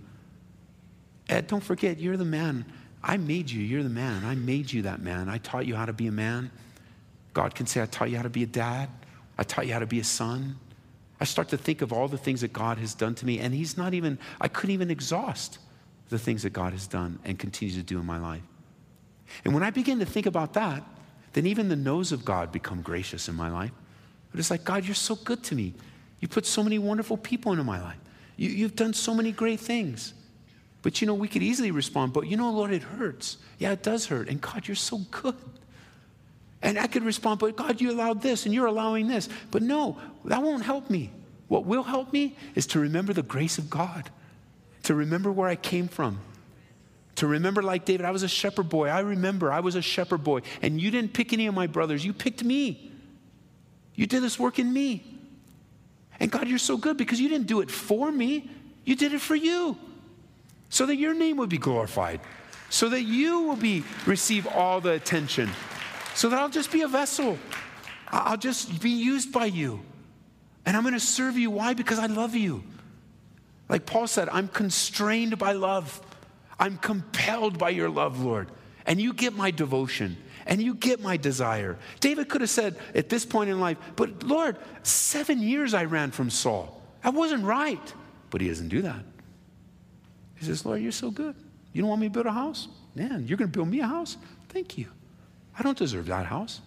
Ed, 1.29 1.47
don't 1.47 1.63
forget, 1.63 1.99
you're 1.99 2.17
the 2.17 2.25
man. 2.25 2.65
I 3.03 3.17
made 3.17 3.51
you. 3.51 3.63
You're 3.63 3.83
the 3.83 3.89
man. 3.89 4.25
I 4.25 4.35
made 4.35 4.73
you 4.73 4.83
that 4.83 5.01
man. 5.01 5.29
I 5.29 5.39
taught 5.39 5.67
you 5.67 5.75
how 5.75 5.87
to 5.87 5.93
be 5.93 6.07
a 6.07 6.13
man. 6.13 6.51
God 7.33 7.55
can 7.55 7.67
say, 7.67 7.83
I 7.83 7.87
taught 7.87 8.11
you 8.11 8.17
how 8.17 8.23
to 8.23 8.31
be 8.31 8.43
a 8.43 8.47
dad. 8.47 8.89
I 9.39 9.43
taught 9.43 9.67
you 9.67 9.73
how 9.73 9.79
to 9.81 9.87
be 9.87 10.01
a 10.01 10.05
son. 10.05 10.57
I 11.21 11.25
start 11.25 11.49
to 11.51 11.57
think 11.57 11.83
of 11.83 11.93
all 11.93 12.09
the 12.09 12.19
things 12.19 12.43
that 12.43 12.53
God 12.53 12.79
has 12.79 12.95
done 12.95 13.15
to 13.17 13.27
me, 13.27 13.39
and 13.39 13.55
He's 13.55 13.77
not 13.77 13.95
even, 13.95 14.19
I 14.41 14.49
couldn't 14.49 14.73
even 14.73 14.91
exhaust 14.91 15.59
the 16.09 16.19
things 16.19 16.43
that 16.43 16.53
God 16.53 16.73
has 16.73 16.87
done 16.87 17.19
and 17.25 17.39
continues 17.39 17.77
to 17.77 17.83
do 17.83 17.99
in 17.99 18.07
my 18.07 18.19
life. 18.19 18.43
And 19.45 19.55
when 19.55 19.63
I 19.63 19.71
begin 19.71 19.99
to 19.99 20.07
think 20.07 20.27
about 20.27 20.55
that, 20.55 20.83
then 21.33 21.47
even 21.47 21.69
the 21.69 21.77
no's 21.77 22.13
of 22.13 22.25
God 22.25 22.53
become 22.53 22.81
gracious 22.81 23.29
in 23.29 23.35
my 23.35 23.51
life. 23.51 23.73
But 24.31 24.41
it's 24.41 24.51
like, 24.51 24.65
God, 24.65 24.85
you're 24.85 24.95
so 24.95 25.17
good 25.17 25.43
to 25.45 25.55
me. 25.55 25.75
You 26.21 26.29
put 26.29 26.47
so 26.47 26.63
many 26.63 26.79
wonderful 26.79 27.17
people 27.17 27.53
into 27.53 27.65
my 27.65 27.83
life. 27.83 27.99
You, 28.37 28.51
you've 28.51 28.77
done 28.77 28.95
so 28.95 29.15
many 29.15 29.33
great 29.33 29.61
things. 29.61 30.15
But 30.83 31.01
you 31.01 31.07
know, 31.07 31.15
we 31.15 31.29
could 31.29 31.43
easily 31.43 31.71
respond, 31.73 32.13
but 32.13 32.29
you 32.29 32.37
know, 32.37 32.51
Lord, 32.51 32.73
it 32.73 32.83
hurts. 32.83 33.39
Yeah, 33.59 33.73
it 33.73 33.83
does 33.83 34.07
hurt. 34.07 34.29
And 34.29 34.41
God, 34.41 34.69
you're 34.69 34.77
so 34.77 34.99
good. 35.11 35.35
And 36.63 36.79
I 36.79 36.87
could 36.87 37.03
respond, 37.03 37.41
but 37.41 37.57
God, 37.57 37.81
you 37.81 37.91
allowed 37.91 38.23
this 38.23 38.47
and 38.47 38.55
you're 38.55 38.67
allowing 38.67 39.09
this. 39.09 39.29
But 39.51 39.63
no, 39.63 39.99
that 40.25 40.43
won't 40.43 40.63
help 40.63 40.89
me. 40.89 41.11
What 41.49 41.65
will 41.65 41.83
help 41.83 42.13
me 42.13 42.37
is 42.55 42.67
to 42.69 42.81
remember 42.81 43.13
the 43.13 43.23
grace 43.23 43.59
of 43.59 43.71
God, 43.71 44.11
to 44.87 44.95
remember 44.95 45.33
where 45.33 45.49
I 45.49 45.57
came 45.57 45.89
from, 45.89 46.21
to 47.17 47.27
remember, 47.27 47.61
like 47.61 47.85
David, 47.85 48.07
I 48.07 48.13
was 48.13 48.23
a 48.23 48.29
shepherd 48.29 48.69
boy. 48.69 48.89
I 48.89 49.01
remember 49.01 49.53
I 49.53 49.59
was 49.59 49.75
a 49.75 49.83
shepherd 49.83 50.23
boy, 50.23 50.43
and 50.63 50.81
you 50.81 50.93
didn't 50.93 51.13
pick 51.13 51.33
any 51.33 51.49
of 51.49 51.55
my 51.57 51.67
brothers, 51.67 52.05
you 52.05 52.13
picked 52.13 52.45
me. 52.45 52.93
You 53.97 54.07
did 54.07 54.23
this 54.23 54.39
work 54.39 54.61
in 54.61 54.73
me. 54.73 55.03
And 56.21 56.31
God, 56.31 56.47
you're 56.47 56.59
so 56.59 56.77
good 56.77 56.97
because 56.97 57.21
you 57.21 57.29
didn't 57.29 57.49
do 57.49 57.63
it 57.63 57.71
for 57.71 58.13
me, 58.13 58.49
you 58.85 58.95
did 58.95 59.13
it 59.13 59.21
for 59.21 59.35
you, 59.35 59.77
so 60.69 60.87
that 60.87 60.95
your 60.95 61.15
name 61.15 61.39
would 61.39 61.49
be 61.49 61.59
glorified, 61.59 62.21
so 62.71 62.89
that 62.91 63.03
you 63.03 63.41
will 63.41 63.57
be 63.57 63.83
receive 64.07 64.47
all 64.47 64.81
the 64.81 64.93
attention, 64.93 65.51
so 66.15 66.29
that 66.29 66.39
I'll 66.39 66.49
just 66.49 66.71
be 66.71 66.83
a 66.83 66.89
vessel. 66.89 67.37
I'll 68.07 68.37
just 68.37 68.81
be 68.81 68.91
used 68.91 69.33
by 69.33 69.47
you. 69.47 69.81
And 70.65 70.77
I'm 70.77 70.85
going 70.85 70.95
to 70.95 71.01
serve 71.01 71.37
you. 71.37 71.51
Why? 71.51 71.75
Because 71.75 71.99
I 71.99 72.07
love 72.07 72.37
you. 72.37 72.63
Like 73.69 73.87
Paul 73.87 74.07
said, 74.07 74.29
I'm 74.29 74.49
constrained 74.49 75.39
by 75.39 75.53
love. 75.53 76.01
I'm 76.59 76.79
compelled 76.79 77.59
by 77.59 77.71
your 77.71 77.91
love, 77.91 78.21
Lord. 78.21 78.51
And 78.87 79.01
you 79.01 79.13
get 79.13 79.35
my 79.35 79.51
devotion 79.51 80.17
and 80.47 80.63
you 80.63 80.75
get 80.75 81.03
my 81.03 81.17
desire. 81.17 81.77
David 82.01 82.29
could 82.29 82.41
have 82.41 82.51
said 82.51 82.77
at 82.95 83.09
this 83.09 83.27
point 83.27 83.51
in 83.51 83.61
life, 83.61 83.79
But 83.97 84.23
Lord, 84.23 84.57
seven 84.85 85.43
years 85.43 85.75
I 85.75 85.85
ran 85.85 86.13
from 86.13 86.31
Saul. 86.31 86.81
That 87.03 87.15
wasn't 87.15 87.45
right. 87.45 87.95
But 88.31 88.41
he 88.41 88.49
doesn't 88.49 88.69
do 88.69 88.83
that. 88.83 89.05
He 90.37 90.45
says, 90.45 90.65
Lord, 90.65 90.81
you're 90.81 90.93
so 90.93 91.11
good. 91.11 91.35
You 91.73 91.83
don't 91.83 91.89
want 91.89 92.01
me 92.01 92.09
to 92.09 92.13
build 92.13 92.27
a 92.27 92.33
house? 92.33 92.69
Man, 92.95 93.27
you're 93.27 93.39
going 93.39 93.51
to 93.51 93.57
build 93.57 93.69
me 93.69 93.81
a 93.81 93.87
house? 93.87 94.17
Thank 94.49 94.79
you. 94.79 94.87
I 95.59 95.63
don't 95.63 95.77
deserve 95.77 96.07
that 96.07 96.27
house. 96.27 96.61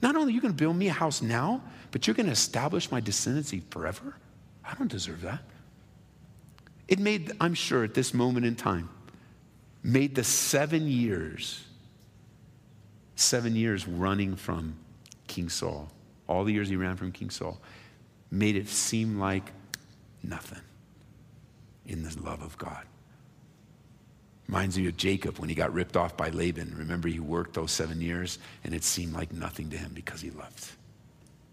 Not 0.00 0.16
only 0.16 0.32
are 0.32 0.34
you 0.34 0.40
going 0.40 0.54
to 0.54 0.58
build 0.58 0.76
me 0.76 0.88
a 0.88 0.92
house 0.92 1.22
now, 1.22 1.62
but 1.90 2.06
you're 2.06 2.14
going 2.14 2.26
to 2.26 2.32
establish 2.32 2.90
my 2.90 3.00
descendancy 3.00 3.62
forever? 3.70 4.16
I 4.64 4.74
don't 4.74 4.90
deserve 4.90 5.22
that. 5.22 5.40
It 6.88 6.98
made, 6.98 7.32
I'm 7.40 7.54
sure, 7.54 7.84
at 7.84 7.92
this 7.92 8.14
moment 8.14 8.46
in 8.46 8.56
time, 8.56 8.88
made 9.82 10.14
the 10.14 10.24
seven 10.24 10.88
years, 10.88 11.62
seven 13.14 13.54
years 13.54 13.86
running 13.86 14.36
from 14.36 14.74
King 15.26 15.50
Saul, 15.50 15.90
all 16.26 16.44
the 16.44 16.52
years 16.52 16.70
he 16.70 16.76
ran 16.76 16.96
from 16.96 17.12
King 17.12 17.28
Saul, 17.28 17.60
made 18.30 18.56
it 18.56 18.68
seem 18.68 19.18
like 19.18 19.52
nothing 20.22 20.60
in 21.86 22.02
the 22.02 22.22
love 22.22 22.42
of 22.42 22.56
God. 22.56 22.84
Reminds 24.46 24.78
me 24.78 24.86
of 24.88 24.96
Jacob 24.96 25.38
when 25.38 25.50
he 25.50 25.54
got 25.54 25.74
ripped 25.74 25.96
off 25.96 26.16
by 26.16 26.30
Laban. 26.30 26.74
Remember, 26.78 27.08
he 27.08 27.20
worked 27.20 27.52
those 27.52 27.70
seven 27.70 28.00
years 28.00 28.38
and 28.64 28.74
it 28.74 28.82
seemed 28.82 29.12
like 29.12 29.30
nothing 29.30 29.68
to 29.70 29.76
him 29.76 29.92
because 29.94 30.22
he 30.22 30.30
loved. 30.30 30.72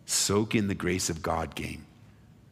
Soak 0.06 0.56
in 0.56 0.70
the 0.70 0.76
grace 0.76 1.10
of 1.10 1.22
God 1.22 1.56
game. 1.56 1.86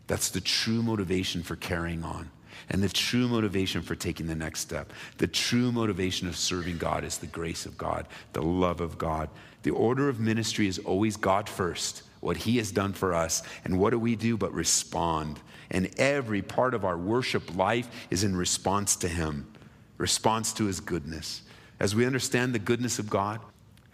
That's 0.07 0.29
the 0.29 0.41
true 0.41 0.83
motivation 0.83 1.43
for 1.43 1.55
carrying 1.55 2.03
on 2.03 2.29
and 2.69 2.81
the 2.81 2.89
true 2.89 3.27
motivation 3.27 3.81
for 3.81 3.95
taking 3.95 4.27
the 4.27 4.35
next 4.35 4.61
step. 4.61 4.91
The 5.17 5.27
true 5.27 5.71
motivation 5.71 6.27
of 6.27 6.35
serving 6.35 6.77
God 6.77 7.03
is 7.03 7.17
the 7.17 7.27
grace 7.27 7.65
of 7.65 7.77
God, 7.77 8.07
the 8.33 8.41
love 8.41 8.81
of 8.81 8.97
God. 8.97 9.29
The 9.63 9.71
order 9.71 10.09
of 10.09 10.19
ministry 10.19 10.67
is 10.67 10.79
always 10.79 11.17
God 11.17 11.47
first, 11.47 12.03
what 12.19 12.37
He 12.37 12.57
has 12.57 12.71
done 12.71 12.93
for 12.93 13.13
us. 13.13 13.43
And 13.63 13.79
what 13.79 13.91
do 13.91 13.99
we 13.99 14.15
do 14.15 14.37
but 14.37 14.53
respond? 14.53 15.39
And 15.71 15.89
every 15.97 16.41
part 16.41 16.73
of 16.73 16.85
our 16.85 16.97
worship 16.97 17.55
life 17.55 17.89
is 18.09 18.23
in 18.23 18.35
response 18.35 18.95
to 18.97 19.07
Him, 19.07 19.51
response 19.97 20.53
to 20.53 20.65
His 20.65 20.79
goodness. 20.79 21.41
As 21.79 21.95
we 21.95 22.05
understand 22.05 22.53
the 22.53 22.59
goodness 22.59 22.99
of 22.99 23.09
God, 23.09 23.39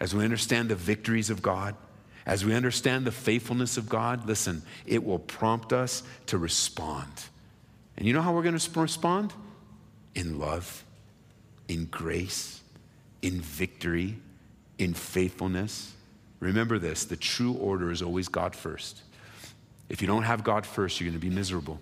as 0.00 0.14
we 0.14 0.24
understand 0.24 0.68
the 0.68 0.76
victories 0.76 1.30
of 1.30 1.42
God, 1.42 1.74
as 2.26 2.44
we 2.44 2.54
understand 2.54 3.06
the 3.06 3.12
faithfulness 3.12 3.76
of 3.76 3.88
God, 3.88 4.26
listen, 4.26 4.62
it 4.86 5.04
will 5.04 5.18
prompt 5.18 5.72
us 5.72 6.02
to 6.26 6.38
respond. 6.38 7.10
And 8.00 8.06
you 8.08 8.14
know 8.14 8.22
how 8.22 8.32
we're 8.32 8.42
going 8.42 8.58
to 8.58 8.80
respond? 8.80 9.34
In 10.14 10.38
love, 10.38 10.84
in 11.68 11.84
grace, 11.84 12.62
in 13.20 13.42
victory, 13.42 14.16
in 14.78 14.94
faithfulness. 14.94 15.92
Remember 16.40 16.78
this 16.78 17.04
the 17.04 17.16
true 17.16 17.52
order 17.52 17.90
is 17.92 18.00
always 18.00 18.26
God 18.28 18.56
first. 18.56 19.02
If 19.90 20.00
you 20.00 20.08
don't 20.08 20.22
have 20.22 20.42
God 20.42 20.64
first, 20.64 20.98
you're 20.98 21.10
going 21.10 21.20
to 21.20 21.26
be 21.26 21.32
miserable. 21.32 21.78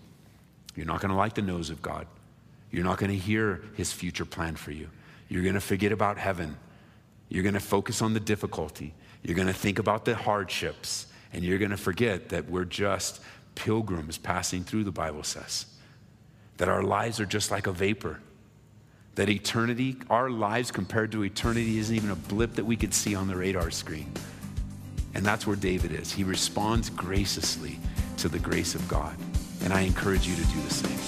You're 0.74 0.87
not 0.87 1.00
going 1.00 1.12
to 1.12 1.16
like 1.16 1.35
the 1.35 1.42
no's 1.42 1.70
of 1.70 1.81
God. 1.83 2.09
You're 2.72 2.85
not 2.85 2.98
going 2.98 3.12
to 3.12 3.16
hear 3.16 3.62
his 3.76 3.92
future 3.92 4.24
plan 4.24 4.57
for 4.57 4.72
you. 4.72 4.88
You're 5.28 5.42
going 5.42 5.54
to 5.54 5.61
forget 5.61 5.92
about 5.92 6.18
heaven. 6.18 6.57
You're 7.28 7.44
going 7.44 7.54
to 7.54 7.61
focus 7.61 8.02
on 8.02 8.12
the 8.12 8.20
difficulty. 8.20 8.92
You're 9.22 9.37
going 9.37 9.46
to 9.46 9.54
think 9.54 9.78
about 9.78 10.04
the 10.04 10.16
hardships. 10.16 11.07
And 11.33 11.44
you're 11.44 11.59
going 11.59 11.70
to 11.70 11.76
forget 11.76 12.31
that 12.31 12.50
we're 12.50 12.64
just 12.64 13.20
pilgrims 13.54 14.18
passing 14.18 14.64
through, 14.64 14.83
the 14.83 14.90
Bible 14.90 15.22
says 15.22 15.66
that 16.58 16.68
our 16.68 16.82
lives 16.82 17.20
are 17.20 17.26
just 17.26 17.50
like 17.50 17.66
a 17.66 17.72
vapor. 17.72 18.20
That 19.14 19.28
eternity, 19.28 19.96
our 20.10 20.30
lives 20.30 20.70
compared 20.70 21.10
to 21.12 21.24
eternity, 21.24 21.78
isn't 21.78 21.96
even 21.96 22.10
a 22.10 22.16
blip 22.16 22.54
that 22.54 22.64
we 22.64 22.76
could 22.76 22.94
see 22.94 23.14
on 23.14 23.26
the 23.26 23.34
radar 23.34 23.70
screen. 23.70 24.12
And 25.14 25.24
that's 25.24 25.46
where 25.46 25.56
David 25.56 25.92
is. 25.92 26.12
He 26.12 26.22
responds 26.22 26.90
graciously 26.90 27.78
to 28.18 28.28
the 28.28 28.38
grace 28.38 28.74
of 28.74 28.86
God. 28.86 29.16
And 29.64 29.72
I 29.72 29.80
encourage 29.80 30.28
you 30.28 30.36
to 30.36 30.44
do 30.44 30.60
the 30.60 30.70
same. 30.70 30.98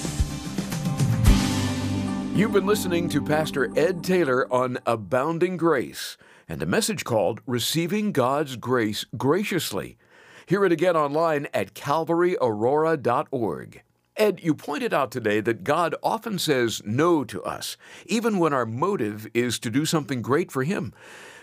You've 2.34 2.52
been 2.52 2.66
listening 2.66 3.08
to 3.10 3.22
Pastor 3.22 3.70
Ed 3.78 4.02
Taylor 4.02 4.52
on 4.52 4.78
Abounding 4.86 5.56
Grace 5.56 6.16
and 6.48 6.62
a 6.62 6.66
message 6.66 7.04
called 7.04 7.40
Receiving 7.46 8.12
God's 8.12 8.56
Grace 8.56 9.04
Graciously. 9.16 9.98
Hear 10.46 10.64
it 10.64 10.72
again 10.72 10.96
online 10.96 11.46
at 11.52 11.74
calvaryaurora.org. 11.74 13.82
Ed, 14.20 14.40
you 14.42 14.54
pointed 14.54 14.92
out 14.92 15.10
today 15.10 15.40
that 15.40 15.64
God 15.64 15.94
often 16.02 16.38
says 16.38 16.82
no 16.84 17.24
to 17.24 17.42
us, 17.42 17.78
even 18.04 18.38
when 18.38 18.52
our 18.52 18.66
motive 18.66 19.26
is 19.32 19.58
to 19.60 19.70
do 19.70 19.86
something 19.86 20.20
great 20.20 20.52
for 20.52 20.62
Him. 20.62 20.92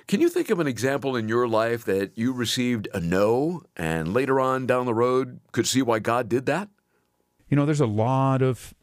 Can 0.07 0.21
you 0.21 0.29
think 0.29 0.51
of 0.51 0.59
an 0.59 0.67
example 0.67 1.15
in 1.15 1.27
your 1.27 1.47
life 1.47 1.83
that 1.85 2.15
you 2.15 2.31
received 2.31 2.87
a 2.93 2.99
no 2.99 3.63
and 3.75 4.13
later 4.13 4.39
on 4.39 4.67
down 4.67 4.85
the 4.85 4.93
road 4.93 5.39
could 5.53 5.65
see 5.65 5.81
why 5.81 5.97
God 5.97 6.29
did 6.29 6.45
that? 6.45 6.69
You 7.49 7.57
know, 7.57 7.65
there's 7.65 7.81
a 7.81 7.87
lot 7.87 8.43
of 8.43 8.75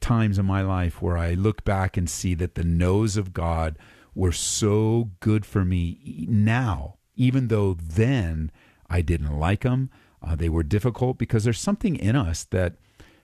times 0.00 0.38
in 0.38 0.46
my 0.46 0.62
life 0.62 1.02
where 1.02 1.18
I 1.18 1.34
look 1.34 1.62
back 1.62 1.98
and 1.98 2.08
see 2.08 2.32
that 2.36 2.54
the 2.54 2.64
no's 2.64 3.18
of 3.18 3.34
God 3.34 3.76
were 4.14 4.32
so 4.32 5.10
good 5.20 5.44
for 5.44 5.62
me 5.62 6.26
now, 6.26 6.96
even 7.16 7.48
though 7.48 7.74
then 7.74 8.50
I 8.88 9.02
didn't 9.02 9.38
like 9.38 9.60
them. 9.60 9.90
Uh, 10.22 10.36
they 10.36 10.48
were 10.48 10.62
difficult 10.62 11.18
because 11.18 11.44
there's 11.44 11.60
something 11.60 11.96
in 11.96 12.16
us 12.16 12.44
that 12.44 12.76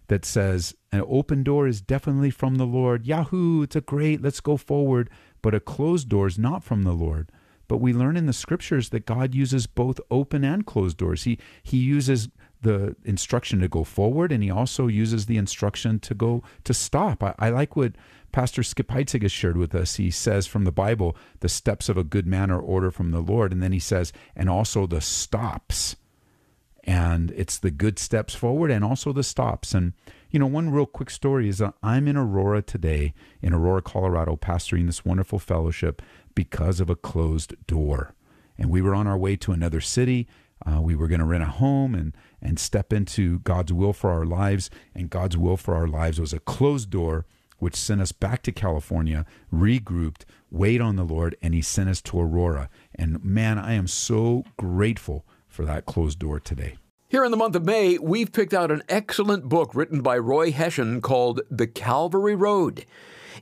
that 0.08 0.24
says 0.24 0.74
an 0.90 1.04
open 1.06 1.42
door 1.42 1.66
is 1.66 1.80
definitely 1.80 2.30
from 2.30 2.56
the 2.56 2.66
Lord. 2.66 3.06
Yahoo, 3.06 3.62
it's 3.62 3.76
a 3.76 3.80
great, 3.80 4.20
let's 4.20 4.40
go 4.40 4.56
forward. 4.56 5.08
But 5.40 5.54
a 5.54 5.60
closed 5.60 6.08
door 6.08 6.26
is 6.26 6.38
not 6.38 6.64
from 6.64 6.82
the 6.82 6.92
Lord. 6.92 7.30
But 7.68 7.78
we 7.78 7.92
learn 7.92 8.16
in 8.16 8.26
the 8.26 8.32
scriptures 8.32 8.88
that 8.88 9.06
God 9.06 9.34
uses 9.34 9.66
both 9.66 10.00
open 10.10 10.42
and 10.42 10.64
closed 10.64 10.96
doors. 10.96 11.24
He 11.24 11.38
he 11.62 11.76
uses 11.76 12.30
the 12.62 12.96
instruction 13.04 13.60
to 13.60 13.68
go 13.68 13.84
forward 13.84 14.32
and 14.32 14.42
he 14.42 14.50
also 14.50 14.88
uses 14.88 15.26
the 15.26 15.36
instruction 15.36 16.00
to 16.00 16.14
go 16.14 16.42
to 16.64 16.74
stop. 16.74 17.22
I, 17.22 17.34
I 17.38 17.50
like 17.50 17.76
what 17.76 17.92
Pastor 18.32 18.62
Skip 18.62 18.88
Heitzig 18.88 19.22
has 19.22 19.30
shared 19.30 19.56
with 19.56 19.74
us. 19.74 19.96
He 19.96 20.10
says 20.10 20.46
from 20.46 20.64
the 20.64 20.72
Bible, 20.72 21.16
the 21.40 21.48
steps 21.48 21.88
of 21.88 21.96
a 21.96 22.02
good 22.02 22.26
man 22.26 22.50
are 22.50 22.58
order 22.58 22.90
from 22.90 23.10
the 23.10 23.20
Lord. 23.20 23.52
And 23.52 23.62
then 23.62 23.72
he 23.72 23.78
says, 23.78 24.12
and 24.34 24.50
also 24.50 24.86
the 24.86 25.00
stops 25.00 25.94
and 26.88 27.32
it's 27.32 27.58
the 27.58 27.70
good 27.70 27.98
steps 27.98 28.34
forward 28.34 28.70
and 28.70 28.82
also 28.82 29.12
the 29.12 29.22
stops. 29.22 29.74
And, 29.74 29.92
you 30.30 30.38
know, 30.38 30.46
one 30.46 30.70
real 30.70 30.86
quick 30.86 31.10
story 31.10 31.46
is 31.46 31.60
uh, 31.60 31.72
I'm 31.82 32.08
in 32.08 32.16
Aurora 32.16 32.62
today, 32.62 33.12
in 33.42 33.52
Aurora, 33.52 33.82
Colorado, 33.82 34.36
pastoring 34.36 34.86
this 34.86 35.04
wonderful 35.04 35.38
fellowship 35.38 36.00
because 36.34 36.80
of 36.80 36.88
a 36.88 36.96
closed 36.96 37.54
door. 37.66 38.14
And 38.56 38.70
we 38.70 38.80
were 38.80 38.94
on 38.94 39.06
our 39.06 39.18
way 39.18 39.36
to 39.36 39.52
another 39.52 39.82
city. 39.82 40.28
Uh, 40.64 40.80
we 40.80 40.96
were 40.96 41.08
going 41.08 41.18
to 41.18 41.26
rent 41.26 41.42
a 41.42 41.48
home 41.48 41.94
and, 41.94 42.16
and 42.40 42.58
step 42.58 42.90
into 42.90 43.40
God's 43.40 43.70
will 43.74 43.92
for 43.92 44.08
our 44.10 44.24
lives. 44.24 44.70
And 44.94 45.10
God's 45.10 45.36
will 45.36 45.58
for 45.58 45.74
our 45.74 45.88
lives 45.88 46.18
was 46.18 46.32
a 46.32 46.40
closed 46.40 46.88
door, 46.88 47.26
which 47.58 47.76
sent 47.76 48.00
us 48.00 48.12
back 48.12 48.42
to 48.44 48.50
California, 48.50 49.26
regrouped, 49.52 50.22
wait 50.50 50.80
on 50.80 50.96
the 50.96 51.04
Lord, 51.04 51.36
and 51.42 51.52
He 51.52 51.60
sent 51.60 51.90
us 51.90 52.00
to 52.00 52.18
Aurora. 52.18 52.70
And 52.94 53.22
man, 53.22 53.58
I 53.58 53.74
am 53.74 53.88
so 53.88 54.44
grateful 54.56 55.26
for 55.58 55.64
that 55.64 55.86
closed 55.86 56.20
door 56.20 56.38
today. 56.38 56.76
Here 57.08 57.24
in 57.24 57.32
the 57.32 57.36
month 57.36 57.56
of 57.56 57.64
May, 57.64 57.98
we've 57.98 58.30
picked 58.30 58.54
out 58.54 58.70
an 58.70 58.84
excellent 58.88 59.48
book 59.48 59.74
written 59.74 60.02
by 60.02 60.16
Roy 60.16 60.52
Hession 60.52 61.00
called 61.00 61.40
The 61.50 61.66
Calvary 61.66 62.36
Road. 62.36 62.86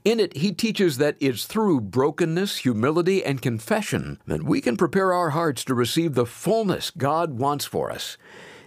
In 0.02 0.18
it, 0.18 0.35
he 0.35 0.50
teaches 0.52 0.96
that 0.96 1.18
it's 1.20 1.44
through 1.44 1.83
brokenness, 1.83 2.57
humility, 2.57 3.22
and 3.22 3.42
confession 3.42 4.18
that 4.26 4.44
we 4.44 4.62
can 4.62 4.79
prepare 4.79 5.12
our 5.12 5.31
hearts 5.31 5.62
to 5.64 5.74
receive 5.74 6.14
the 6.14 6.24
fullness 6.24 6.90
God 6.90 7.38
wants 7.38 7.66
for 7.66 7.90
us. 7.90 8.16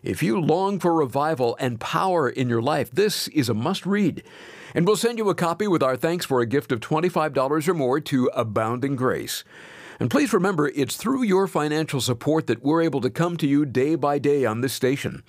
If 0.04 0.22
you 0.22 0.40
long 0.40 0.78
for 0.78 0.94
revival 0.94 1.58
and 1.60 1.80
power 1.80 2.30
in 2.30 2.50
your 2.50 2.62
life, 2.62 2.92
this 2.92 3.30
is 3.30 3.50
a 3.50 3.56
must 3.56 3.84
read. 3.84 4.22
And 4.76 4.86
we'll 4.86 4.96
send 4.96 5.18
you 5.18 5.28
a 5.30 5.34
copy 5.34 5.68
with 5.68 5.82
our 5.82 5.98
thanks 5.98 6.24
for 6.24 6.40
a 6.40 6.46
gift 6.46 6.72
of 6.72 6.82
$25 6.82 7.68
or 7.68 7.74
more 7.74 8.00
to 8.00 8.28
Abounding 8.28 8.96
Grace. 8.96 9.44
And 10.00 10.10
please 10.10 10.32
remember, 10.32 10.70
it's 10.70 10.96
through 10.96 11.24
your 11.24 11.48
financial 11.48 12.00
support 12.00 12.48
that 12.48 12.64
we're 12.64 12.82
able 12.82 13.02
to 13.02 13.10
come 13.10 13.36
to 13.38 13.48
you 13.48 13.66
day 13.66 13.96
by 13.96 14.18
day 14.18 14.46
on 14.46 14.62
this 14.62 14.72
station. 14.74 15.24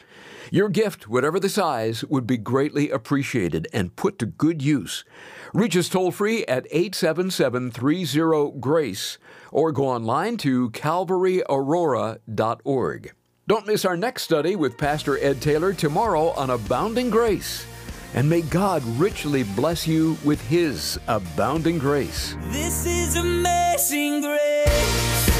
Your 0.53 0.69
gift, 0.69 1.09
whatever 1.09 1.41
the 1.41 1.49
size, 1.49 2.05
would 2.05 2.27
be 2.27 2.37
greatly 2.37 2.91
appreciated 2.91 3.67
and 3.73 3.97
put 3.97 4.19
to 4.21 4.27
good 4.27 4.63
use. 4.63 5.05
Reach 5.53 5.77
us 5.77 5.89
toll 5.89 6.13
free 6.13 6.47
at 6.47 6.69
877 6.71 7.73
30 7.73 8.53
GRACE 8.61 9.19
or 9.51 9.73
go 9.73 9.89
online 9.89 10.37
to 10.39 10.71
calvaryaurora.org. 10.71 13.13
Don't 13.49 13.67
miss 13.67 13.85
our 13.85 13.97
next 13.97 14.23
study 14.23 14.55
with 14.55 14.79
Pastor 14.79 15.19
Ed 15.19 15.43
Taylor 15.43 15.73
tomorrow 15.73 16.29
on 16.31 16.51
Abounding 16.51 17.11
Grace. 17.11 17.67
And 18.15 18.29
may 18.29 18.43
God 18.43 18.83
richly 18.99 19.45
bless 19.45 19.87
you 19.87 20.17
with 20.25 20.41
His 20.49 20.99
abounding 21.07 21.79
grace. 21.79 22.37
This 22.51 22.87
is 22.87 23.17
amazing 23.17 24.23
grace. 24.23 25.40